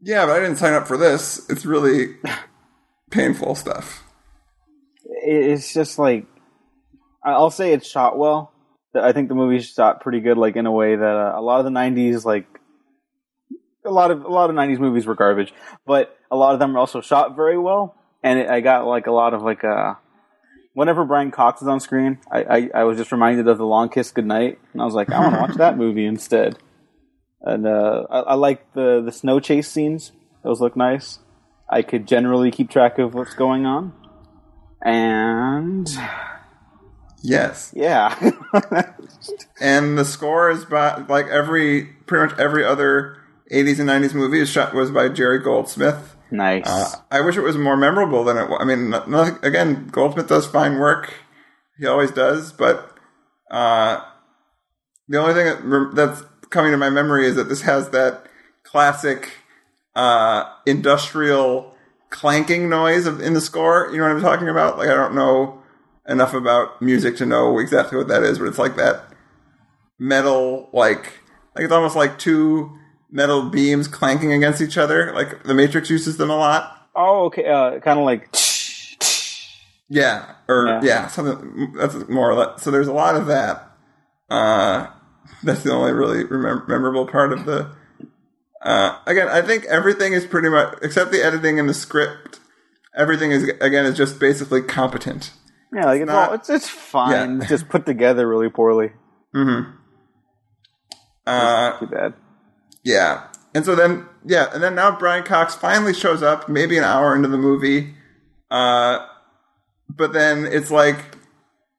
[0.00, 1.48] Yeah, but I didn't sign up for this.
[1.50, 2.16] It's really
[3.10, 4.02] painful stuff.
[5.04, 6.26] it's just like
[7.22, 8.52] I'll say it's shot well.
[8.94, 11.58] I think the movie's shot pretty good, like in a way that uh, a lot
[11.58, 12.46] of the '90s, like
[13.84, 15.52] a lot of a lot of '90s movies were garbage,
[15.84, 17.94] but a lot of them are also shot very well.
[18.22, 19.94] And it, I got like a lot of like uh,
[20.74, 23.88] whenever Brian Cox is on screen, I, I I was just reminded of the Long
[23.88, 26.58] Kiss Goodnight, and I was like, I want to watch that movie instead.
[27.42, 30.12] And uh, I, I like the the snow chase scenes;
[30.42, 31.20] those look nice.
[31.68, 33.92] I could generally keep track of what's going on.
[34.82, 35.88] And
[37.22, 37.72] Yes.
[37.74, 38.14] yeah,
[39.60, 43.16] And the score is by, like every, pretty much every other
[43.52, 46.15] 80s and 90s movie is shot, was by Jerry Goldsmith.
[46.30, 46.66] Nice.
[46.66, 48.58] Uh, I wish it was more memorable than it was.
[48.60, 51.14] I mean, nothing, again, Goldsmith does fine work.
[51.78, 52.96] He always does, but
[53.50, 54.00] uh,
[55.08, 58.26] the only thing that, that's coming to my memory is that this has that
[58.62, 59.32] classic
[59.94, 61.74] uh, industrial
[62.10, 63.88] clanking noise of, in the score.
[63.92, 64.78] You know what I'm talking about?
[64.78, 65.62] Like, I don't know
[66.08, 69.04] enough about music to know exactly what that is, but it's like that
[69.98, 71.20] metal, like,
[71.54, 72.78] like it's almost like two
[73.10, 75.12] metal beams clanking against each other.
[75.12, 76.88] Like the Matrix uses them a lot.
[76.94, 77.46] oh, okay.
[77.46, 78.34] Uh, kind of like
[79.88, 80.80] Yeah, or Yeah.
[80.82, 81.06] yeah.
[81.08, 82.62] something that's more or less.
[82.62, 83.70] So there's a lot of that.
[84.28, 84.88] Uh,
[85.42, 87.70] that's the only really remem- memorable part of the.
[88.62, 92.40] Uh, again, I think everything is pretty much except the editing and the script.
[92.96, 95.30] Everything is again is just basically competent.
[95.72, 97.10] yeah, like it's not- all, it's it's fine.
[97.36, 97.40] Yeah.
[97.42, 98.92] It's just put together really poorly.
[101.26, 102.14] Uh, Too bad.
[102.86, 103.26] Yeah.
[103.52, 107.16] And so then, yeah, and then now Brian Cox finally shows up, maybe an hour
[107.16, 107.94] into the movie.
[108.48, 109.04] Uh,
[109.88, 111.16] but then it's like,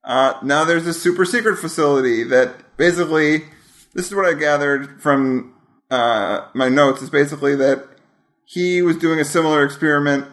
[0.03, 3.45] uh, now there's this super secret facility that basically,
[3.93, 5.55] this is what I gathered from
[5.89, 7.87] uh, my notes, is basically that
[8.43, 10.25] he was doing a similar experiment,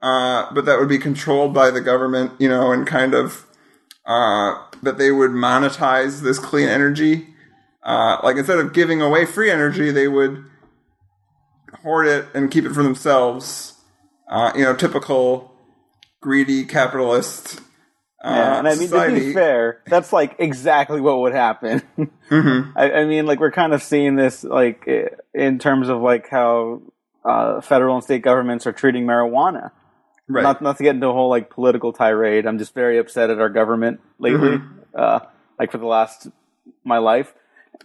[0.00, 3.44] uh, but that would be controlled by the government, you know, and kind of
[4.06, 7.26] uh, that they would monetize this clean energy.
[7.88, 10.44] Uh, like instead of giving away free energy, they would
[11.82, 13.72] hoard it and keep it for themselves.
[14.30, 15.50] Uh, you know, typical
[16.20, 17.60] greedy capitalist.
[18.22, 21.82] Uh, Yeah, and I mean to be fair, that's like exactly what would happen.
[22.28, 22.78] Mm-hmm.
[22.78, 24.86] I, I mean, like we're kind of seeing this like
[25.32, 26.82] in terms of like how
[27.24, 29.70] uh, federal and state governments are treating marijuana.
[30.28, 30.42] right?
[30.42, 32.44] Not not to get into a whole like political tirade.
[32.44, 34.58] I'm just very upset at our government lately.
[34.58, 34.78] Mm-hmm.
[34.94, 35.20] Uh,
[35.58, 36.28] like for the last
[36.84, 37.32] my life,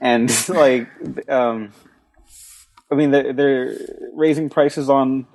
[0.02, 0.88] and like
[1.30, 1.72] um,
[2.91, 3.78] I mean they're, they're
[4.13, 5.28] raising prices on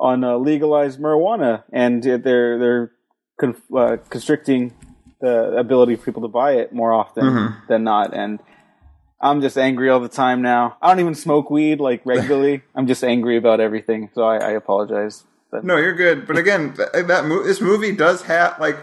[0.00, 2.92] on uh, legalized marijuana, and they're they're
[3.38, 4.72] con- uh, constricting
[5.20, 7.66] the ability for people to buy it more often Mm-hmm.
[7.68, 8.40] than not, and.
[9.24, 10.76] I'm just angry all the time now.
[10.82, 12.62] I don't even smoke weed like regularly.
[12.74, 15.22] I'm just angry about everything, so I, I apologize.
[15.48, 16.26] But No, you're good.
[16.26, 18.76] But again, th- that mo- this movie does have like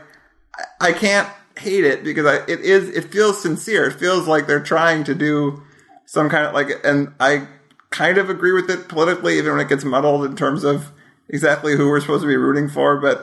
[0.80, 1.28] I can't
[1.60, 3.86] hate it because I, it is it feels sincere.
[3.88, 5.62] It feels like they're trying to do
[6.06, 7.48] some kind of like, and I
[7.92, 10.92] kind of agree with it politically, even when it gets muddled in terms of
[11.28, 13.00] exactly who we're supposed to be rooting for.
[13.00, 13.22] But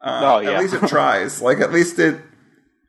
[0.00, 0.50] uh, Oh, yeah.
[0.52, 1.40] at least it tries.
[1.40, 2.20] like at least it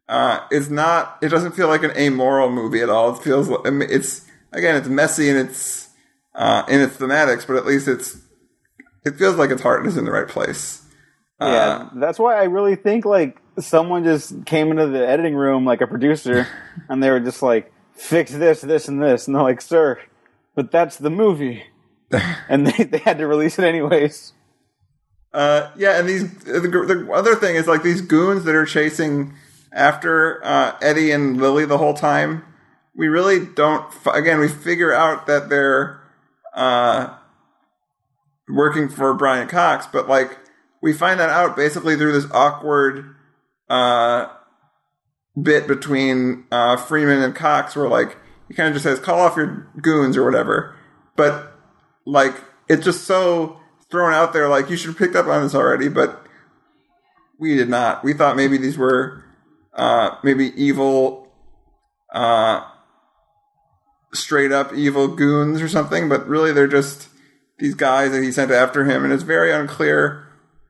[0.09, 1.17] uh, is not.
[1.21, 3.15] It doesn't feel like an amoral movie at all.
[3.15, 5.89] It feels like I mean, it's again it's messy and it's
[6.35, 8.17] uh, in its thematics, but at least it's
[9.05, 10.83] it feels like its heart is in the right place.
[11.39, 15.81] Yeah, that's why I really think like someone just came into the editing room like
[15.81, 16.47] a producer,
[16.89, 19.99] and they were just like, "Fix this, this, and this," and they're like, "Sir,
[20.55, 21.63] but that's the movie,"
[22.49, 24.33] and they they had to release it anyways.
[25.33, 29.33] Uh, yeah, and these the, the other thing is like these goons that are chasing
[29.71, 32.43] after uh, Eddie and Lily the whole time.
[32.95, 33.85] We really don't.
[33.93, 36.01] f- Again, we figure out that they're
[36.55, 37.13] uh,
[38.49, 40.35] working for Brian Cox, but like
[40.82, 43.15] we find that out basically through this awkward
[43.69, 44.28] uh,
[45.41, 48.17] bit between uh, Freeman and Cox, where like
[48.47, 50.75] he kind of just says, "Call off your goons" or whatever,
[51.15, 51.53] but
[52.05, 52.36] like
[52.69, 53.59] it's just so
[53.91, 56.23] thrown out there like you should have picked up on this already but
[57.39, 58.03] we did not.
[58.03, 59.23] We thought maybe these were
[59.73, 61.28] uh maybe evil
[62.13, 62.61] uh
[64.13, 67.09] straight up evil goons or something but really they're just
[67.59, 70.26] these guys that he sent after him and it's very unclear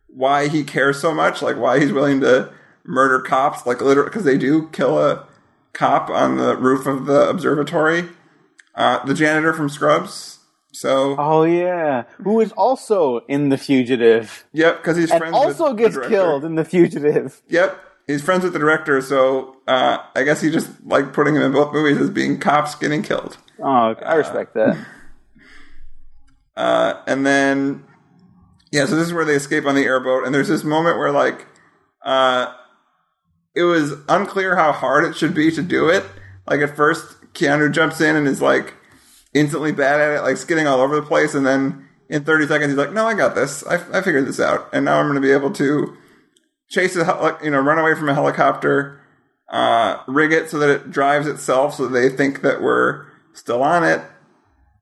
[0.07, 2.51] why he cares so much like why he's willing to
[2.83, 5.27] murder cops like literally because they do kill a
[5.73, 8.07] cop on the roof of the observatory
[8.75, 10.39] uh the janitor from scrubs
[10.73, 15.77] so Oh yeah, who is also in the fugitive Yep, because he's friends also with
[15.77, 17.41] gets killed in the fugitive.
[17.47, 21.41] Yep, he's friends with the director, so uh, I guess he just like putting him
[21.41, 23.37] in both movies as being cops getting killed.
[23.59, 24.77] Oh, I respect that.
[26.55, 27.83] Uh, and then,
[28.77, 31.11] yeah, so this is where they escape on the airboat, and there's this moment where
[31.11, 31.47] like,
[32.05, 32.53] uh,
[33.55, 36.05] it was unclear how hard it should be to do it.
[36.45, 38.75] Like at first, Keanu jumps in and is like
[39.33, 42.69] instantly bad at it, like skidding all over the place, and then in 30 seconds
[42.69, 43.65] he's like, "No, I got this.
[43.65, 45.97] I, I figured this out, and now I'm going to be able to
[46.69, 49.01] chase a you know run away from a helicopter,
[49.49, 53.83] uh, rig it so that it drives itself, so they think that we're still on
[53.83, 54.03] it."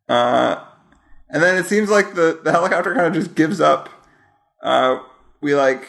[0.10, 0.62] Uh,
[1.30, 3.90] and then it seems like the, the helicopter kind of just gives up.
[4.62, 5.00] Uh,
[5.42, 5.88] we like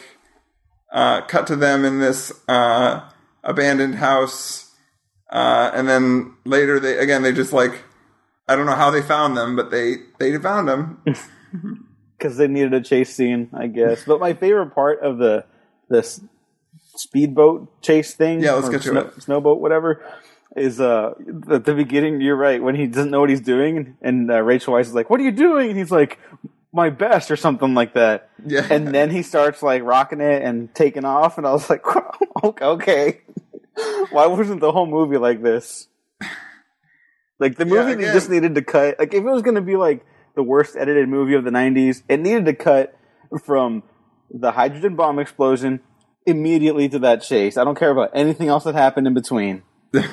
[0.91, 3.09] uh, cut to them in this uh,
[3.43, 4.71] abandoned house,
[5.31, 7.83] uh, and then later they again they just like
[8.47, 11.03] I don't know how they found them, but they they found them.
[12.17, 14.03] because they needed a chase scene, I guess.
[14.05, 15.45] But my favorite part of the
[15.89, 16.21] this
[16.95, 19.15] speedboat chase thing, Yeah, let's get to snow, it.
[19.17, 20.03] Snowboat, whatever,
[20.57, 21.13] is uh
[21.51, 22.21] at the beginning.
[22.21, 25.09] You're right when he doesn't know what he's doing, and uh, Rachel Weisz is like,
[25.09, 26.19] "What are you doing?" And he's like,
[26.73, 28.29] "My best" or something like that.
[28.45, 28.67] Yeah.
[28.69, 31.83] And then he starts like rocking it and taking off, and I was like,
[32.43, 33.21] "Okay, okay."
[34.09, 35.87] Why wasn't the whole movie like this?
[37.39, 38.97] Like the movie again- just needed to cut.
[38.99, 40.05] Like if it was going to be like
[40.35, 42.97] the worst edited movie of the '90s, it needed to cut
[43.43, 43.83] from
[44.31, 45.81] the hydrogen bomb explosion
[46.25, 47.57] immediately to that chase.
[47.57, 49.63] I don't care about anything else that happened in between.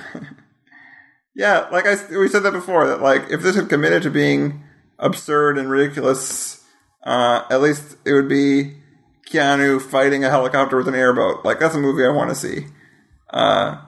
[1.35, 4.63] Yeah, like I we said that before that like if this had committed to being
[4.99, 6.63] absurd and ridiculous,
[7.03, 8.77] uh, at least it would be
[9.29, 11.45] Keanu fighting a helicopter with an airboat.
[11.45, 12.67] Like that's a movie I want to see.
[13.31, 13.81] Uh,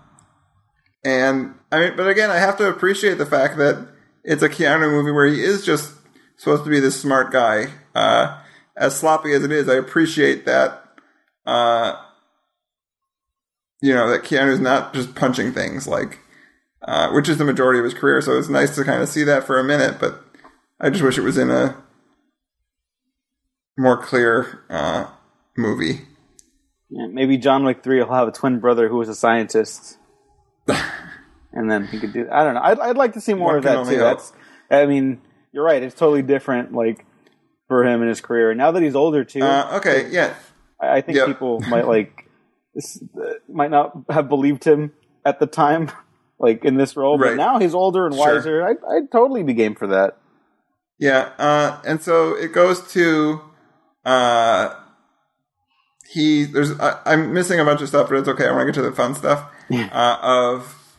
[1.04, 3.90] and I mean, but again, I have to appreciate the fact that
[4.24, 5.94] it's a Keanu movie where he is just
[6.36, 7.68] supposed to be this smart guy.
[7.94, 8.40] Uh,
[8.76, 10.82] as sloppy as it is, I appreciate that.
[11.46, 11.94] Uh,
[13.82, 16.18] you know that Keanu's not just punching things like
[16.82, 18.20] uh, which is the majority of his career.
[18.20, 20.22] So it's nice to kind of see that for a minute, but
[20.80, 21.76] I just wish it was in a
[23.76, 25.06] more clear uh,
[25.56, 26.02] movie.
[26.88, 29.98] Yeah, maybe John Wick Three will have a twin brother who was a scientist,
[31.52, 32.28] and then he could do.
[32.30, 32.60] I don't know.
[32.62, 33.98] I'd, I'd like to see more One of that too.
[33.98, 34.32] That's.
[34.70, 35.20] I mean,
[35.52, 35.82] you're right.
[35.82, 36.72] It's totally different.
[36.72, 37.04] Like
[37.68, 38.54] for him in his career.
[38.54, 40.34] Now that he's older too, Uh, okay, yeah,
[40.80, 41.26] I I think Yep.
[41.26, 42.25] people might like
[42.76, 44.92] this, uh, might not have believed him
[45.24, 45.90] at the time,
[46.38, 47.18] like in this role.
[47.18, 48.34] But now he's older and Sure.
[48.36, 48.62] wiser.
[48.62, 48.76] I'd,
[49.10, 50.18] totally be game for that.
[50.98, 51.30] yeah.
[51.38, 53.40] Uh, and so it goes to
[54.04, 54.74] uh,
[56.08, 56.44] he.
[56.44, 58.46] There's I, I'm missing a bunch of stuff, but it's okay.
[58.46, 59.50] I want to get to the fun stuff.
[59.72, 60.96] Uh, of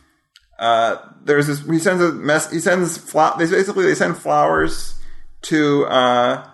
[0.58, 1.64] uh, there's this.
[1.64, 2.50] He sends a mess.
[2.50, 2.98] He sends
[3.38, 4.94] They basically they send flowers
[5.42, 6.46] to uh,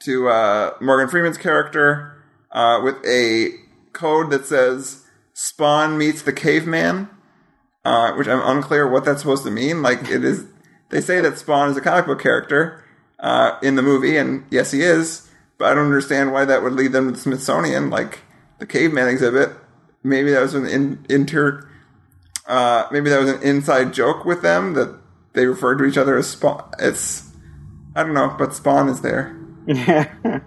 [0.00, 2.17] to uh, Morgan Freeman's character
[2.52, 3.50] uh, with a
[3.92, 7.08] code that says "Spawn meets the caveman,"
[7.84, 9.82] uh, which I'm unclear what that's supposed to mean.
[9.82, 10.44] Like it is,
[10.90, 12.84] they say that Spawn is a comic book character
[13.20, 15.28] uh, in the movie, and yes, he is.
[15.58, 18.20] But I don't understand why that would lead them to the Smithsonian, like
[18.58, 19.50] the caveman exhibit.
[20.04, 21.68] Maybe that was an in, inter.
[22.46, 24.98] Uh, maybe that was an inside joke with them that
[25.34, 26.70] they referred to each other as Spawn.
[26.78, 27.28] It's
[27.94, 29.36] I don't know, but Spawn is there.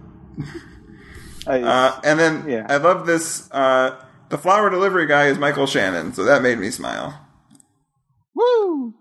[1.47, 2.65] I, Uh, and then Yeah.
[2.69, 3.49] I love this.
[3.51, 3.95] Uh,
[4.29, 7.19] the flower delivery guy is Michael Shannon, so that made me smile.
[8.35, 8.93] Woo!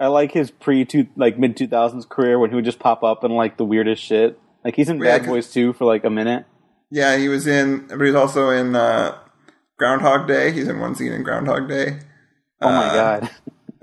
[0.00, 3.02] I like his pre two like mid two thousands career when he would just pop
[3.04, 6.04] up in like the weirdest shit Like he's in Yeah, Bad Boys 2 for like
[6.04, 6.46] a minute.
[6.90, 9.18] Yeah, he was in, but he's also in uh,
[9.78, 10.50] Groundhog Day.
[10.52, 11.98] He's in one scene in Groundhog Day.
[12.60, 13.30] Oh my Uh, god.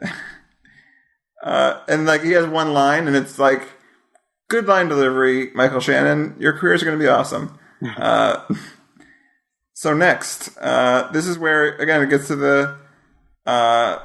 [1.43, 3.67] Uh, and like he has one line, and it's like,
[4.47, 6.35] "Good line delivery, Michael Shannon.
[6.39, 7.59] Your career is going to be awesome."
[7.97, 8.45] Uh,
[9.73, 12.77] so next, uh, this is where again it gets to the
[13.45, 13.99] uh,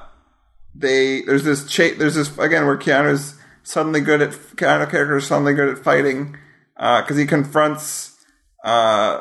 [0.74, 5.26] they there's this cha- there's this again where Keanu's suddenly good at Keanu character is
[5.26, 6.36] suddenly good at fighting
[6.76, 8.16] because he confronts
[8.64, 9.20] uh,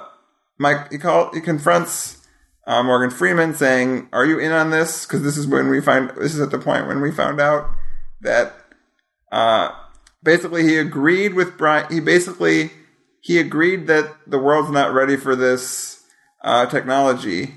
[0.57, 2.17] Mike he call he confronts
[2.65, 6.09] uh, Morgan Freeman saying, "Are you in on this?" Because this is when we find
[6.17, 7.69] this is at the point when we found out
[8.21, 8.53] that
[9.31, 9.69] uh,
[10.23, 11.91] basically he agreed with Brian.
[11.91, 12.71] He basically
[13.27, 16.01] he agreed that the world's not ready for this
[16.45, 17.55] uh, technology.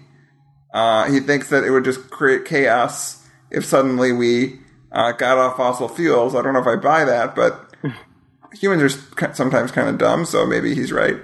[0.75, 4.59] Uh, he thinks that it would just create chaos if suddenly we
[4.91, 6.35] uh, got off fossil fuels.
[6.35, 7.73] I don't know if I buy that, but
[8.53, 11.19] humans are sometimes kind of dumb, so maybe he's right.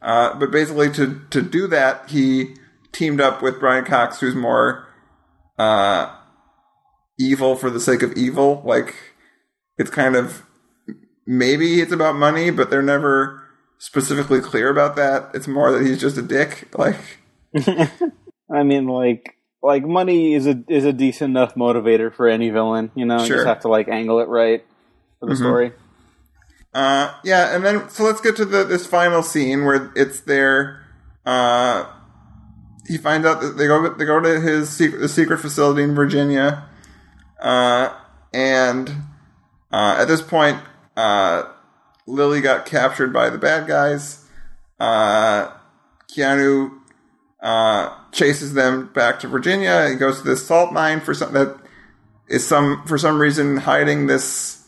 [0.00, 2.54] Uh, but basically, to to do that, he
[2.92, 4.86] teamed up with Brian Cox, who's more
[5.58, 6.14] uh,
[7.18, 8.62] evil for the sake of evil.
[8.64, 8.94] Like
[9.78, 10.46] it's kind of
[11.26, 13.39] maybe it's about money, but they're never
[13.80, 15.30] specifically clear about that.
[15.34, 16.68] It's more that he's just a dick.
[16.78, 17.18] Like
[18.52, 22.92] I mean, like, like money is a is a decent enough motivator for any villain.
[22.94, 24.64] You know, you just have to like angle it right
[25.18, 25.72] for the story.
[26.72, 30.86] Uh, yeah, and then so let's get to the this final scene where it's their.
[31.26, 31.84] Uh,
[32.86, 35.94] he finds out that they go they go to his secret the secret facility in
[35.94, 36.68] Virginia,
[37.40, 37.92] uh,
[38.32, 38.88] and
[39.72, 40.58] uh, at this point,
[40.96, 41.44] uh,
[42.10, 44.24] Lily got captured by the bad guys.
[44.78, 45.50] Uh,
[46.10, 46.72] Keanu
[47.40, 49.88] uh, chases them back to Virginia.
[49.88, 51.56] He goes to this salt mine for some that
[52.28, 54.66] is some for some reason hiding this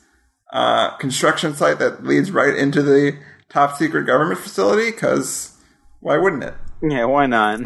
[0.53, 3.18] uh, construction site that leads right into the
[3.49, 4.90] top secret government facility.
[4.90, 5.57] Because
[6.01, 6.55] why wouldn't it?
[6.82, 7.61] Yeah, why not?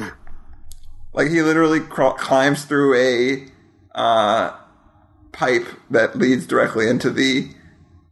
[1.12, 3.48] Like he literally climbs through a
[3.94, 4.54] uh,
[5.32, 7.50] pipe that leads directly into the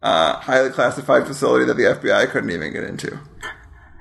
[0.04, 3.18] uh, highly classified facility that the FBI couldn't even get into.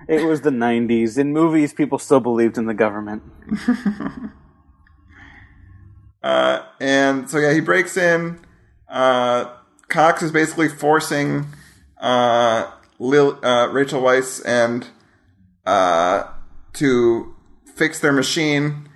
[0.08, 1.18] It was the '90s.
[1.18, 3.24] In movies, people still believed in the government.
[6.24, 8.40] Uh, and so yeah, he breaks in.
[8.88, 9.54] Uh,
[9.90, 11.46] Cox is basically forcing
[12.00, 14.88] uh, Lil, uh, Rachel Weisz and
[15.66, 16.24] uh,
[16.74, 17.36] to
[17.76, 18.88] fix their machine.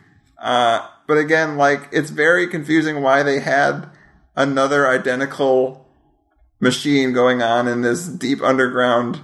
[0.41, 3.89] Uh, but again, like it's very confusing why they had
[4.35, 5.86] another identical
[6.59, 9.19] machine going on in this deep underground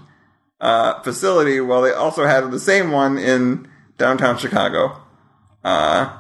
[0.62, 3.68] uh, facility, while they also had the same one in
[3.98, 5.02] downtown Chicago.
[5.64, 6.18] Uh,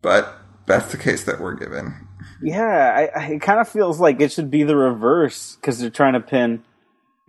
[0.00, 2.08] but that's the case that we're given.
[2.42, 5.90] Yeah, I, I, it kind of feels like it should be the reverse because they're
[5.90, 6.64] trying to pin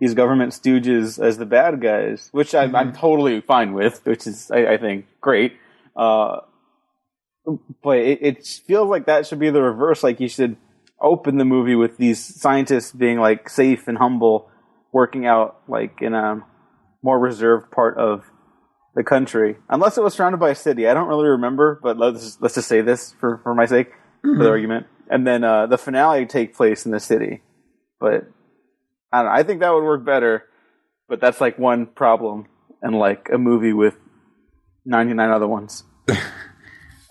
[0.00, 4.50] these government stooges as the bad guys, which I'm, I'm totally fine with, which is
[4.50, 5.56] I, I think great.
[5.96, 6.40] Uh,
[7.82, 10.02] but it, it feels like that should be the reverse.
[10.02, 10.56] Like you should
[11.04, 14.50] open the movie with these scientists being like safe and humble,
[14.92, 16.40] working out like in a
[17.02, 18.24] more reserved part of
[18.94, 20.88] the country, unless it was surrounded by a city.
[20.88, 23.92] I don't really remember, but let's just, let's just say this for for my sake,
[24.22, 24.86] for the argument.
[25.10, 27.42] And then uh, the finale take place in the city,
[28.00, 28.26] but
[29.12, 29.32] I don't know.
[29.32, 30.44] I think that would work better.
[31.06, 32.46] But that's like one problem,
[32.80, 33.96] and like a movie with
[34.86, 35.84] ninety nine other ones.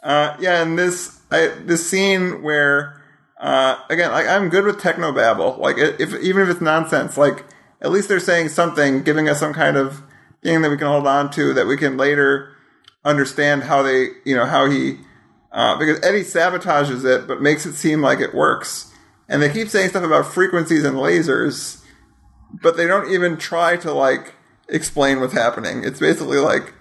[0.04, 3.03] Uh, yeah, and this I, this scene where
[3.44, 5.58] uh, again, like I'm good with techno babble.
[5.60, 7.44] Like if even if it's nonsense, like
[7.82, 10.02] at least they're saying something, giving us some kind of
[10.42, 12.56] thing that we can hold on to that we can later
[13.04, 15.00] understand how they, you know, how he.
[15.52, 18.94] Uh, because Eddie sabotages it, but makes it seem like it works.
[19.28, 21.84] And they keep saying stuff about frequencies and lasers,
[22.62, 24.36] but they don't even try to like
[24.70, 25.84] explain what's happening.
[25.84, 26.74] It's basically like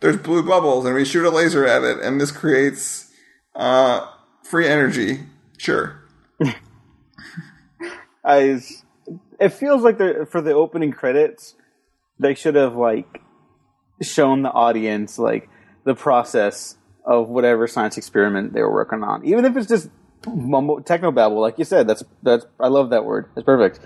[0.00, 3.08] there's blue bubbles and we shoot a laser at it and this creates
[3.54, 4.04] uh,
[4.42, 5.20] free energy.
[5.58, 5.98] Sure.
[8.24, 8.60] I,
[9.40, 11.54] it feels like for the opening credits,
[12.18, 13.22] they should have like
[14.02, 15.48] shown the audience like
[15.84, 19.88] the process of whatever science experiment they were working on, even if it's just
[20.26, 21.88] mumbo technobabble, like you said.
[21.88, 23.30] That's that's I love that word.
[23.36, 23.80] It's perfect.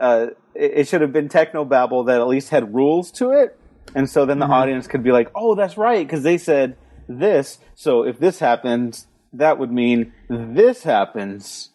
[0.00, 3.58] Uh, it, it should have been technobabble that at least had rules to it,
[3.94, 6.76] and so then the audience could be like, "Oh, that's right," because they said
[7.08, 7.58] this.
[7.74, 11.70] So if this happens, that would mean this happens.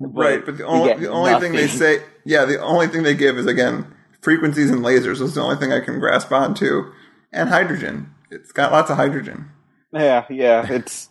[0.00, 3.36] Right, but the only the only thing they say, yeah, the only thing they give
[3.36, 5.18] is again frequencies and lasers.
[5.18, 6.92] That's the only thing I can grasp onto,
[7.32, 8.14] and hydrogen.
[8.30, 9.50] It's got lots of hydrogen.
[9.92, 11.08] Yeah, yeah, it's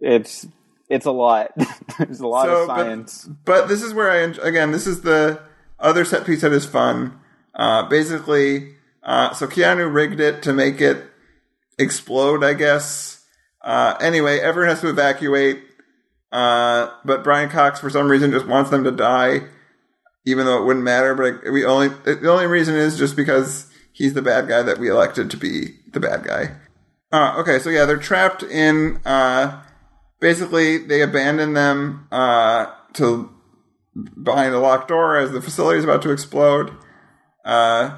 [0.00, 0.46] it's
[0.88, 1.52] it's a lot.
[1.98, 3.28] There's a lot of science.
[3.44, 5.40] But, this is where I again, this is the
[5.78, 7.18] other set piece that is fun.
[7.54, 11.04] Uh, basically, uh, so Keanu rigged it to make it
[11.78, 13.24] explode, I guess.
[13.60, 15.62] Uh, anyway, everyone has to evacuate,
[16.34, 19.42] uh, but Brian Cox, for some reason, just wants them to die,
[20.26, 21.14] even though it wouldn't matter.
[21.14, 24.90] But we only the only reason is just because he's the bad guy that we
[24.90, 26.56] elected to be the bad guy.
[27.12, 29.00] Uh, okay, so yeah, they're trapped in.
[29.06, 29.62] Uh,
[30.18, 33.30] basically, they abandon them uh, to
[34.20, 36.72] behind a locked door as the facility is about to explode.
[37.44, 37.96] Uh,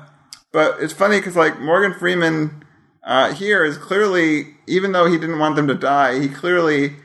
[0.53, 2.67] but it's funny because like Morgan Freeman
[3.35, 6.97] here is clearly, even though he didn't want them to die, he clearly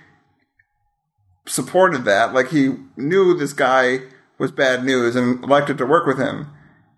[1.46, 2.34] supported that.
[2.34, 4.00] Like he knew this guy
[4.38, 6.48] was bad news and elected to work with him.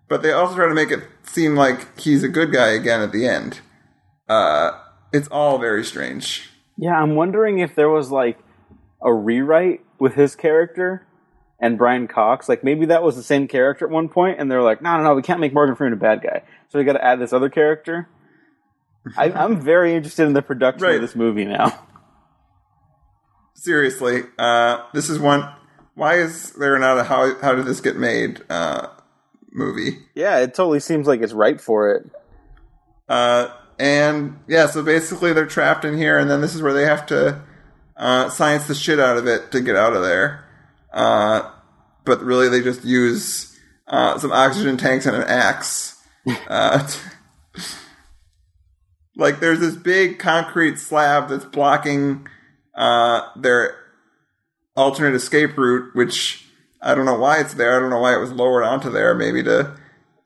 [0.08, 3.12] But they also try to make it seem like he's a good guy again at
[3.12, 3.60] the end.
[4.28, 4.72] Uh,
[5.12, 6.50] it's all very strange.
[6.76, 8.38] Yeah, I'm wondering if there was like
[9.02, 11.06] a rewrite with his character
[11.60, 12.48] and Brian Cox.
[12.48, 15.02] Like maybe that was the same character at one point, and they're like, no, no,
[15.04, 17.32] no, we can't make Morgan Freeman a bad guy, so we got to add this
[17.32, 18.08] other character.
[19.16, 20.96] I, I'm very interested in the production Right.
[20.96, 21.78] of this movie now.
[23.54, 25.48] Seriously, uh, this is one.
[25.94, 28.88] Why is there not a how how did this get made uh,
[29.52, 29.98] movie?
[30.14, 32.10] Yeah, it totally seems like it's right for it.
[33.08, 33.48] Uh,
[33.78, 37.06] and yeah, so basically they're trapped in here, and then this is where they have
[37.06, 37.42] to
[37.96, 40.44] uh, science the shit out of it to get out of there.
[40.92, 41.50] Uh,
[42.04, 45.92] but really, they just use uh, some oxygen tanks and an axe.
[46.48, 46.88] Uh,
[49.16, 52.26] like there's this big concrete slab that's blocking
[52.74, 53.76] uh, their
[54.76, 56.46] alternate escape route, which
[56.82, 57.76] I don't know why it's there.
[57.76, 59.14] I don't know why it was lowered onto there.
[59.14, 59.76] Maybe to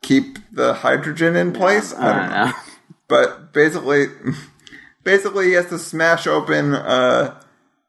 [0.02, 1.94] keep the hydrogen in place.
[1.94, 2.52] I don't know.
[3.08, 4.08] But basically,
[5.02, 6.74] basically, he has to smash open.
[6.74, 7.40] Uh,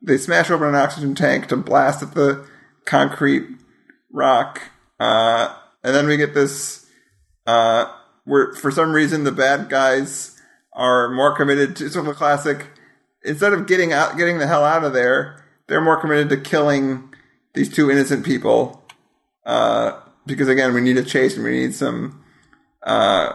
[0.02, 2.48] they smash open an oxygen tank to blast at the
[2.86, 3.46] concrete
[4.14, 4.62] rock,
[4.98, 5.54] uh,
[5.84, 6.86] and then we get this.
[7.46, 7.92] Uh,
[8.24, 10.40] where for some reason the bad guys
[10.72, 12.68] are more committed to sort of a classic.
[13.24, 17.14] Instead of getting out, getting the hell out of there, they're more committed to killing
[17.54, 18.84] these two innocent people.
[19.46, 22.24] Uh, because again, we need a chase and we need some
[22.84, 23.34] uh,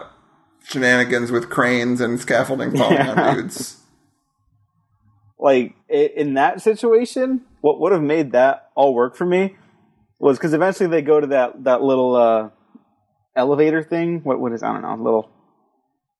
[0.63, 3.11] shenanigans with cranes and scaffolding falling Yeah.
[3.29, 3.77] on dudes.
[5.39, 9.55] like in that situation, what would have made that all work for me
[10.19, 12.49] was because eventually they go to that that little uh,
[13.35, 14.21] elevator thing.
[14.23, 15.29] What what is I don't know little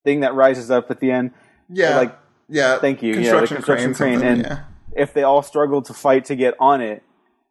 [0.04, 1.32] thing that rises up at the end.
[1.70, 2.16] Yeah, Like,
[2.50, 2.80] yeah.
[2.80, 4.60] thank you, yeah, the construction crane, something, and yeah.
[4.96, 7.04] if they all struggle to fight to get on it,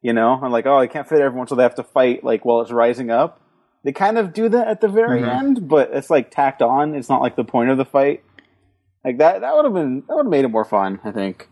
[0.03, 2.45] you know, and like oh I can't fit everyone, so they have to fight like
[2.45, 3.40] while it's rising up.
[3.84, 5.47] They kind of do that at the very Mm-hmm.
[5.47, 6.95] end, but it's like tacked on.
[6.95, 8.24] It's not like the point of the fight.
[9.05, 11.01] Like that, that would have been that would have made it more fun.
[11.05, 11.49] I think.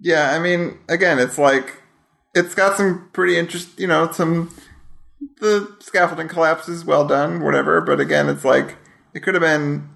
[0.00, 1.82] Yeah, I mean, again, it's like
[2.34, 3.78] it's got some pretty interest.
[3.78, 4.54] You know, some
[5.40, 7.80] the scaffolding collapses well done, whatever.
[7.82, 8.76] But again, it's like
[9.12, 9.90] it could have been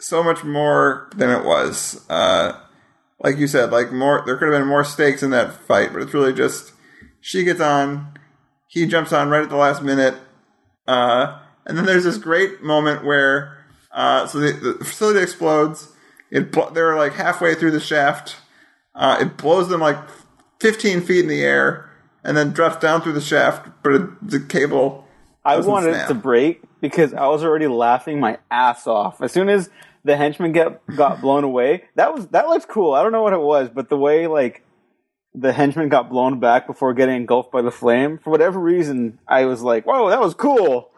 [0.00, 2.04] so much more than it was.
[2.08, 2.58] Uh,
[3.22, 6.02] like you said, like more there could have been more stakes in that fight, but
[6.02, 6.72] it's really just
[7.20, 8.18] she gets on,
[8.66, 10.14] he jumps on right at the last minute,
[10.88, 15.92] uh, and then there's this great moment where uh, so the, the facility explodes.
[16.30, 18.36] It they're like halfway through the shaft.
[18.94, 19.98] Uh, it blows them like
[20.60, 21.90] 15 feet in the air
[22.24, 25.06] and then drops down through the shaft, but it, the cable.
[25.44, 26.10] I wanted snap.
[26.10, 29.22] it to break because I was already laughing my ass off.
[29.22, 29.70] As soon as
[30.04, 32.94] the henchman get got blown away, that was that looked cool.
[32.94, 34.64] I don't know what it was, but the way like
[35.34, 39.44] the henchman got blown back before getting engulfed by the flame, for whatever reason, I
[39.44, 40.90] was like, "Whoa, that was cool!"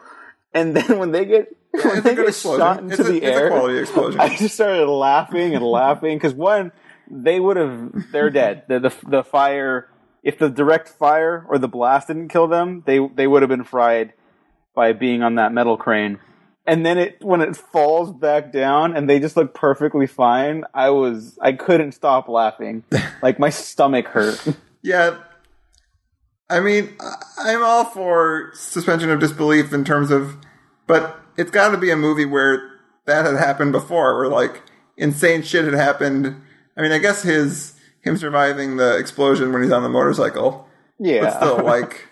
[0.55, 2.61] And then when they get when they get explosion.
[2.61, 4.21] shot into It's the a air.
[4.21, 6.73] I just started laughing and laughing because one,
[7.11, 8.65] they would have they're dead.
[8.69, 9.89] The, the the fire,
[10.23, 13.65] if the direct fire or the blast didn't kill them, they they would have been
[13.65, 14.13] fried
[14.75, 16.19] by being on that metal crane.
[16.67, 20.91] And then it when it falls back down and they just look perfectly fine, I
[20.91, 22.85] was I couldn't stop laughing.
[23.23, 24.41] like my stomach hurt.
[24.83, 25.17] Yeah.
[26.49, 30.37] I mean, I- I'm all for suspension of disbelief in terms of,
[30.87, 32.71] but it's got to be a movie where
[33.07, 34.63] that had happened before, where like
[34.97, 36.41] insane shit had happened.
[36.77, 41.23] I mean, I guess his him surviving the explosion when he's on the motorcycle, Yeah.
[41.23, 42.09] but still, like, like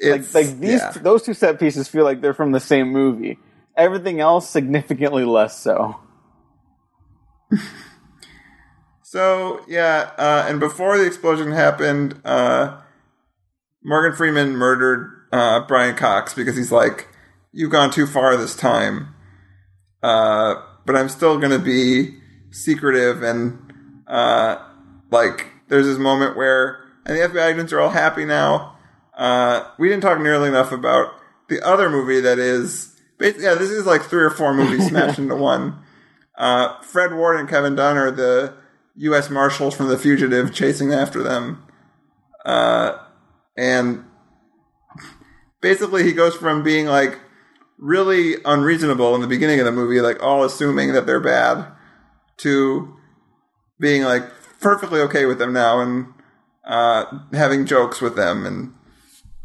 [0.00, 0.90] it's like these yeah.
[0.92, 3.38] those two set pieces feel like they're from the same movie.
[3.76, 6.00] Everything else significantly less so.
[9.14, 12.80] So yeah, uh, and before the explosion happened, uh,
[13.84, 17.06] Morgan Freeman murdered uh, Brian Cox because he's like,
[17.52, 19.14] "You've gone too far this time."
[20.02, 22.18] Uh, but I'm still gonna be
[22.50, 24.56] secretive and uh,
[25.12, 25.46] like.
[25.68, 28.73] There's this moment where, and the FBI agents are all happy now.
[29.16, 31.14] Uh, we didn't talk nearly enough about
[31.48, 32.90] the other movie that is.
[33.18, 35.78] Basically, yeah, this is like three or four movies smashed into one.
[36.36, 38.54] Uh, Fred Ward and Kevin Dunn are the
[38.96, 39.30] U.S.
[39.30, 41.64] Marshals from The Fugitive chasing after them.
[42.44, 42.98] Uh,
[43.56, 44.04] and
[45.60, 47.20] basically, he goes from being like
[47.78, 51.66] really unreasonable in the beginning of the movie, like all assuming that they're bad,
[52.38, 52.96] to
[53.78, 54.24] being like
[54.60, 56.06] perfectly okay with them now and
[56.64, 58.44] uh, having jokes with them.
[58.44, 58.74] And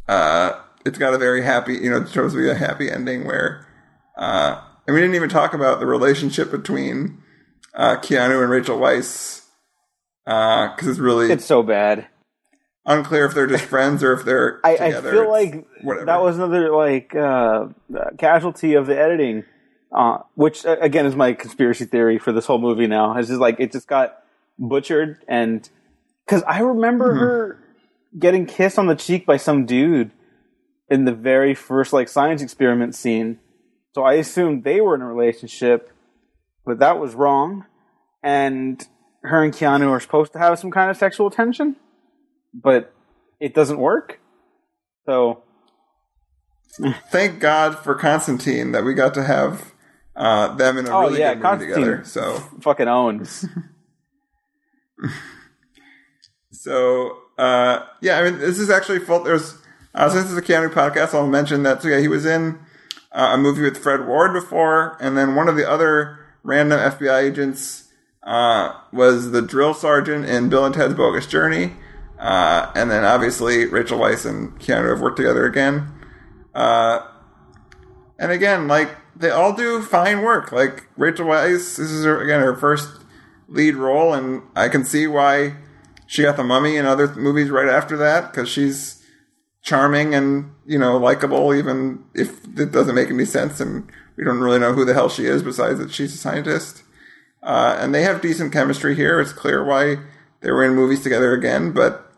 [0.10, 3.26] uh, it's got a very happy, you know, it's supposed to be a happy ending
[3.26, 3.66] where.
[4.18, 7.22] Uh, and we didn't even talk about the relationship between
[7.76, 9.46] uh, Keanu and Rachel Weisz
[10.26, 12.08] because it's really It's so bad.
[12.86, 16.06] unclear if they're just friends or if they're I, I feel It's like whatever.
[16.08, 17.68] that was another like uh,
[18.18, 19.44] casualty of the editing,
[19.96, 22.88] uh, which uh, again is my conspiracy theory for this whole movie.
[22.88, 24.18] Now it's just like it just got
[24.58, 25.68] butchered, and
[26.26, 27.20] because I remember Mm-hmm.
[27.20, 27.59] her
[28.18, 30.12] getting kissed on the cheek by some dude
[30.90, 33.40] in the very first like science experiment scene,
[33.94, 35.92] so I assumed they were in a relationship,
[36.66, 37.66] but that was wrong,
[38.24, 38.86] and
[39.24, 41.76] her and Keanu are supposed to have some kind of sexual tension,
[42.54, 42.94] but
[43.40, 44.20] it doesn't work.
[45.06, 45.44] So
[47.12, 49.74] thank God for Constantine that we got to have
[50.16, 52.04] uh, them in a Oh, really yeah, good movie together.
[52.04, 53.46] So, fucking owns.
[56.52, 59.24] so uh, yeah, I mean, this is actually full.
[59.24, 59.58] There's
[59.96, 61.82] uh, since it's a Keanu podcast, I'll mention that.
[61.82, 62.60] So yeah, he was in
[63.14, 67.24] uh, a movie with Fred Ward before, and then one of the other random FBI
[67.24, 71.76] agents uh, was the drill sergeant in Bill and Ted's Bogus Journey.
[72.20, 75.88] Uh, and then obviously Rachel Weisz and Keanu have worked together again.
[76.54, 77.08] Uh,
[78.18, 80.52] and again, like they all do fine work.
[80.52, 82.90] Like Rachel Weisz, this is her, again her first
[83.48, 85.56] lead role, and I can see why
[86.10, 89.06] she got the Mummy and other movies right after that because she's
[89.62, 93.88] charming and you know likable, even if it doesn't make any sense, and
[94.18, 96.82] we don't really know who the hell she is besides that she's a scientist.
[97.44, 99.20] Uh, and they have decent chemistry here.
[99.20, 99.98] It's clear why
[100.42, 102.12] they were in movies together again, but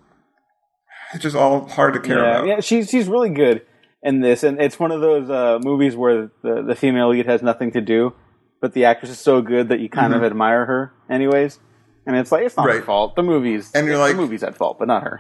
[1.14, 2.48] it's just all hard to care yeah, about.
[2.48, 3.62] yeah, she's she's really good
[4.02, 7.42] in this, and it's one of those uh, movies where the the female lead has
[7.42, 8.14] nothing to do,
[8.62, 11.60] but the actress is so good that you kind of admire her, anyways.
[12.06, 12.86] And it's like it's not her Mm-hmm.
[12.86, 13.16] Fault.
[13.16, 15.20] The movies, And you're like- the movies at fault, but not her.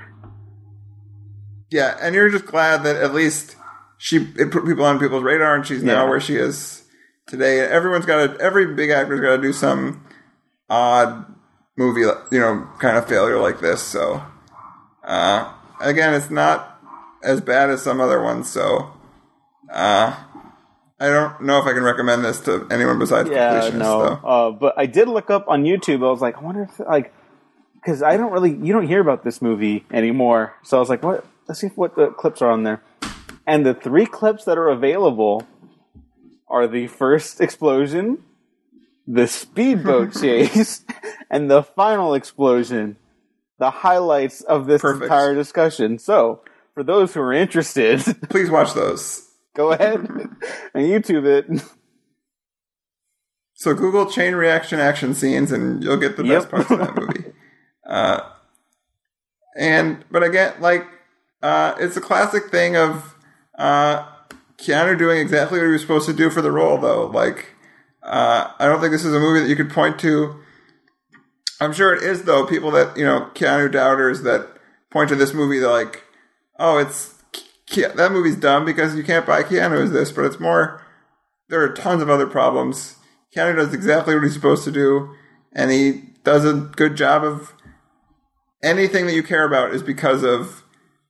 [1.70, 3.56] Yeah, and you're just glad that at least
[3.98, 6.84] she it put people on people's radar, and she's now where she is
[7.28, 7.60] today.
[7.62, 10.06] Everyone's got to every big actor's got to do some
[10.70, 11.26] odd
[11.78, 13.82] movie, you know, kind of failure like this.
[13.82, 14.22] So,
[15.04, 16.78] uh, again, it's not
[17.24, 18.50] as bad as some other ones.
[18.50, 18.92] So,
[19.72, 20.14] uh,
[21.02, 24.02] I don't know if I can recommend this to anyone besides Yeah, no.
[24.02, 26.06] Uh, but I did look up on YouTube.
[26.06, 27.12] I was like, I wonder if like
[27.74, 30.54] because I don't really you don't hear about this movie anymore.
[30.64, 31.26] So I was like, what?
[31.48, 32.84] Let's see what the clips are on there.
[33.48, 35.48] And the three clips that are available
[36.48, 38.24] are the first explosion,
[39.08, 40.86] the speedboat chase,
[41.32, 42.98] and the final explosion.
[43.58, 45.04] The highlights of this Perfect.
[45.04, 45.98] entire discussion.
[45.98, 46.42] So
[46.76, 49.28] for those who are interested, Please watch those.
[49.56, 50.38] Go ahead and
[50.76, 51.64] YouTube it.
[53.54, 57.26] So Google chain reaction action scenes, and you'll get the best parts of that movie.
[57.84, 58.22] Uh,
[59.58, 60.86] and but again, like
[61.42, 63.16] uh, it's a classic thing of
[63.58, 64.08] uh,
[64.58, 67.08] Keanu doing exactly what he was supposed to do for the role, though.
[67.08, 67.48] Like
[68.04, 70.40] uh, I don't think this is a movie that you could point to.
[71.60, 72.46] I'm sure it is, though.
[72.46, 74.48] People that you know, Keanu doubters that
[74.90, 76.04] point to this movie, they're like,
[76.58, 77.21] "Oh, it's
[77.76, 80.82] That movie's dumb because you can't buy Keanu as this." But it's more
[81.50, 82.96] there are tons of other problems.
[83.36, 85.14] Keanu does exactly what he's supposed to do,
[85.54, 87.54] and he does a good job of
[88.64, 90.64] anything that you care about is because of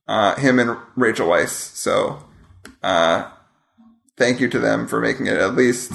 [0.08, 1.50] uh, him and Rachel Weisz.
[1.50, 2.24] So,
[2.82, 3.30] uh,
[4.16, 5.92] thank you to them for making it at least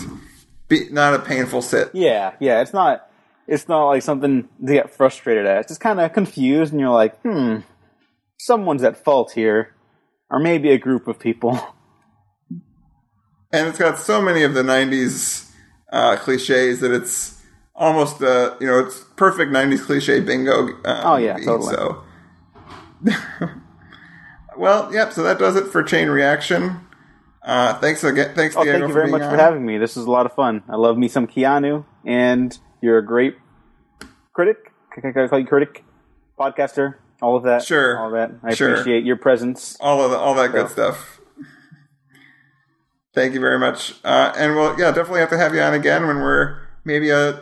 [0.67, 1.91] be not a painful sit.
[1.93, 2.61] Yeah, yeah.
[2.61, 3.09] It's not.
[3.47, 5.59] It's not like something to get frustrated at.
[5.59, 7.59] It's just kind of confused, and you're like, hmm,
[8.37, 9.73] someone's at fault here,
[10.29, 11.51] or maybe a group of people.
[13.51, 15.49] and it's got so many of the '90s
[15.91, 17.41] uh, cliches that it's
[17.75, 20.69] almost uh, you know it's perfect '90s cliche bingo.
[20.83, 21.75] Uh, Oh, yeah, movie, totally.
[21.75, 22.03] So,
[24.57, 25.13] well, yep.
[25.13, 26.81] So that does it for chain reaction.
[27.43, 28.35] Uh, thanks again.
[28.35, 29.31] Thanks, Oh, Diego, thank you very much on.
[29.31, 29.77] for having me.
[29.77, 30.63] This is a lot of fun.
[30.67, 33.37] I love me some Keanu, and you're a great
[34.33, 34.73] critic.
[34.91, 35.85] Can I call you critic?
[36.37, 36.95] Podcaster.
[37.21, 37.63] All of that.
[37.63, 37.97] Sure.
[37.97, 38.31] All that.
[38.43, 38.73] I Sure.
[38.73, 39.75] appreciate your presence.
[39.79, 41.19] all of the, all that good stuff.
[43.13, 43.95] Thank you very much.
[44.03, 47.41] Uh, and we'll yeah definitely have to have you on again when we're maybe a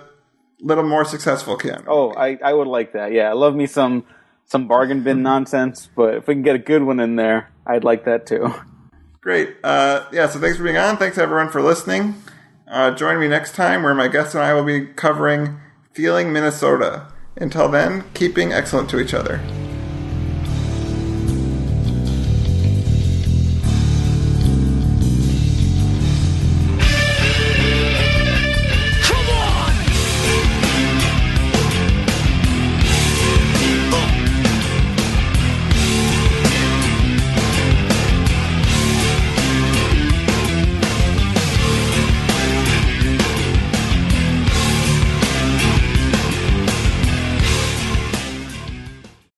[0.62, 1.84] little more successful, Keanu.
[1.88, 3.12] Oh, I, I would like that.
[3.12, 4.06] Yeah, I love me some
[4.46, 7.84] some bargain bin nonsense, but if we can get a good one in there, I'd
[7.84, 8.54] like that too.
[9.20, 9.56] Great.
[9.64, 10.98] Uh, yeah, so thanks for being on.
[10.98, 12.22] Thanks everyone for listening.
[12.68, 15.60] Uh, join me next time where my guest and I will be covering
[15.94, 17.08] Feeling Minnesota.
[17.38, 19.42] Until then, keeping excellent to each other.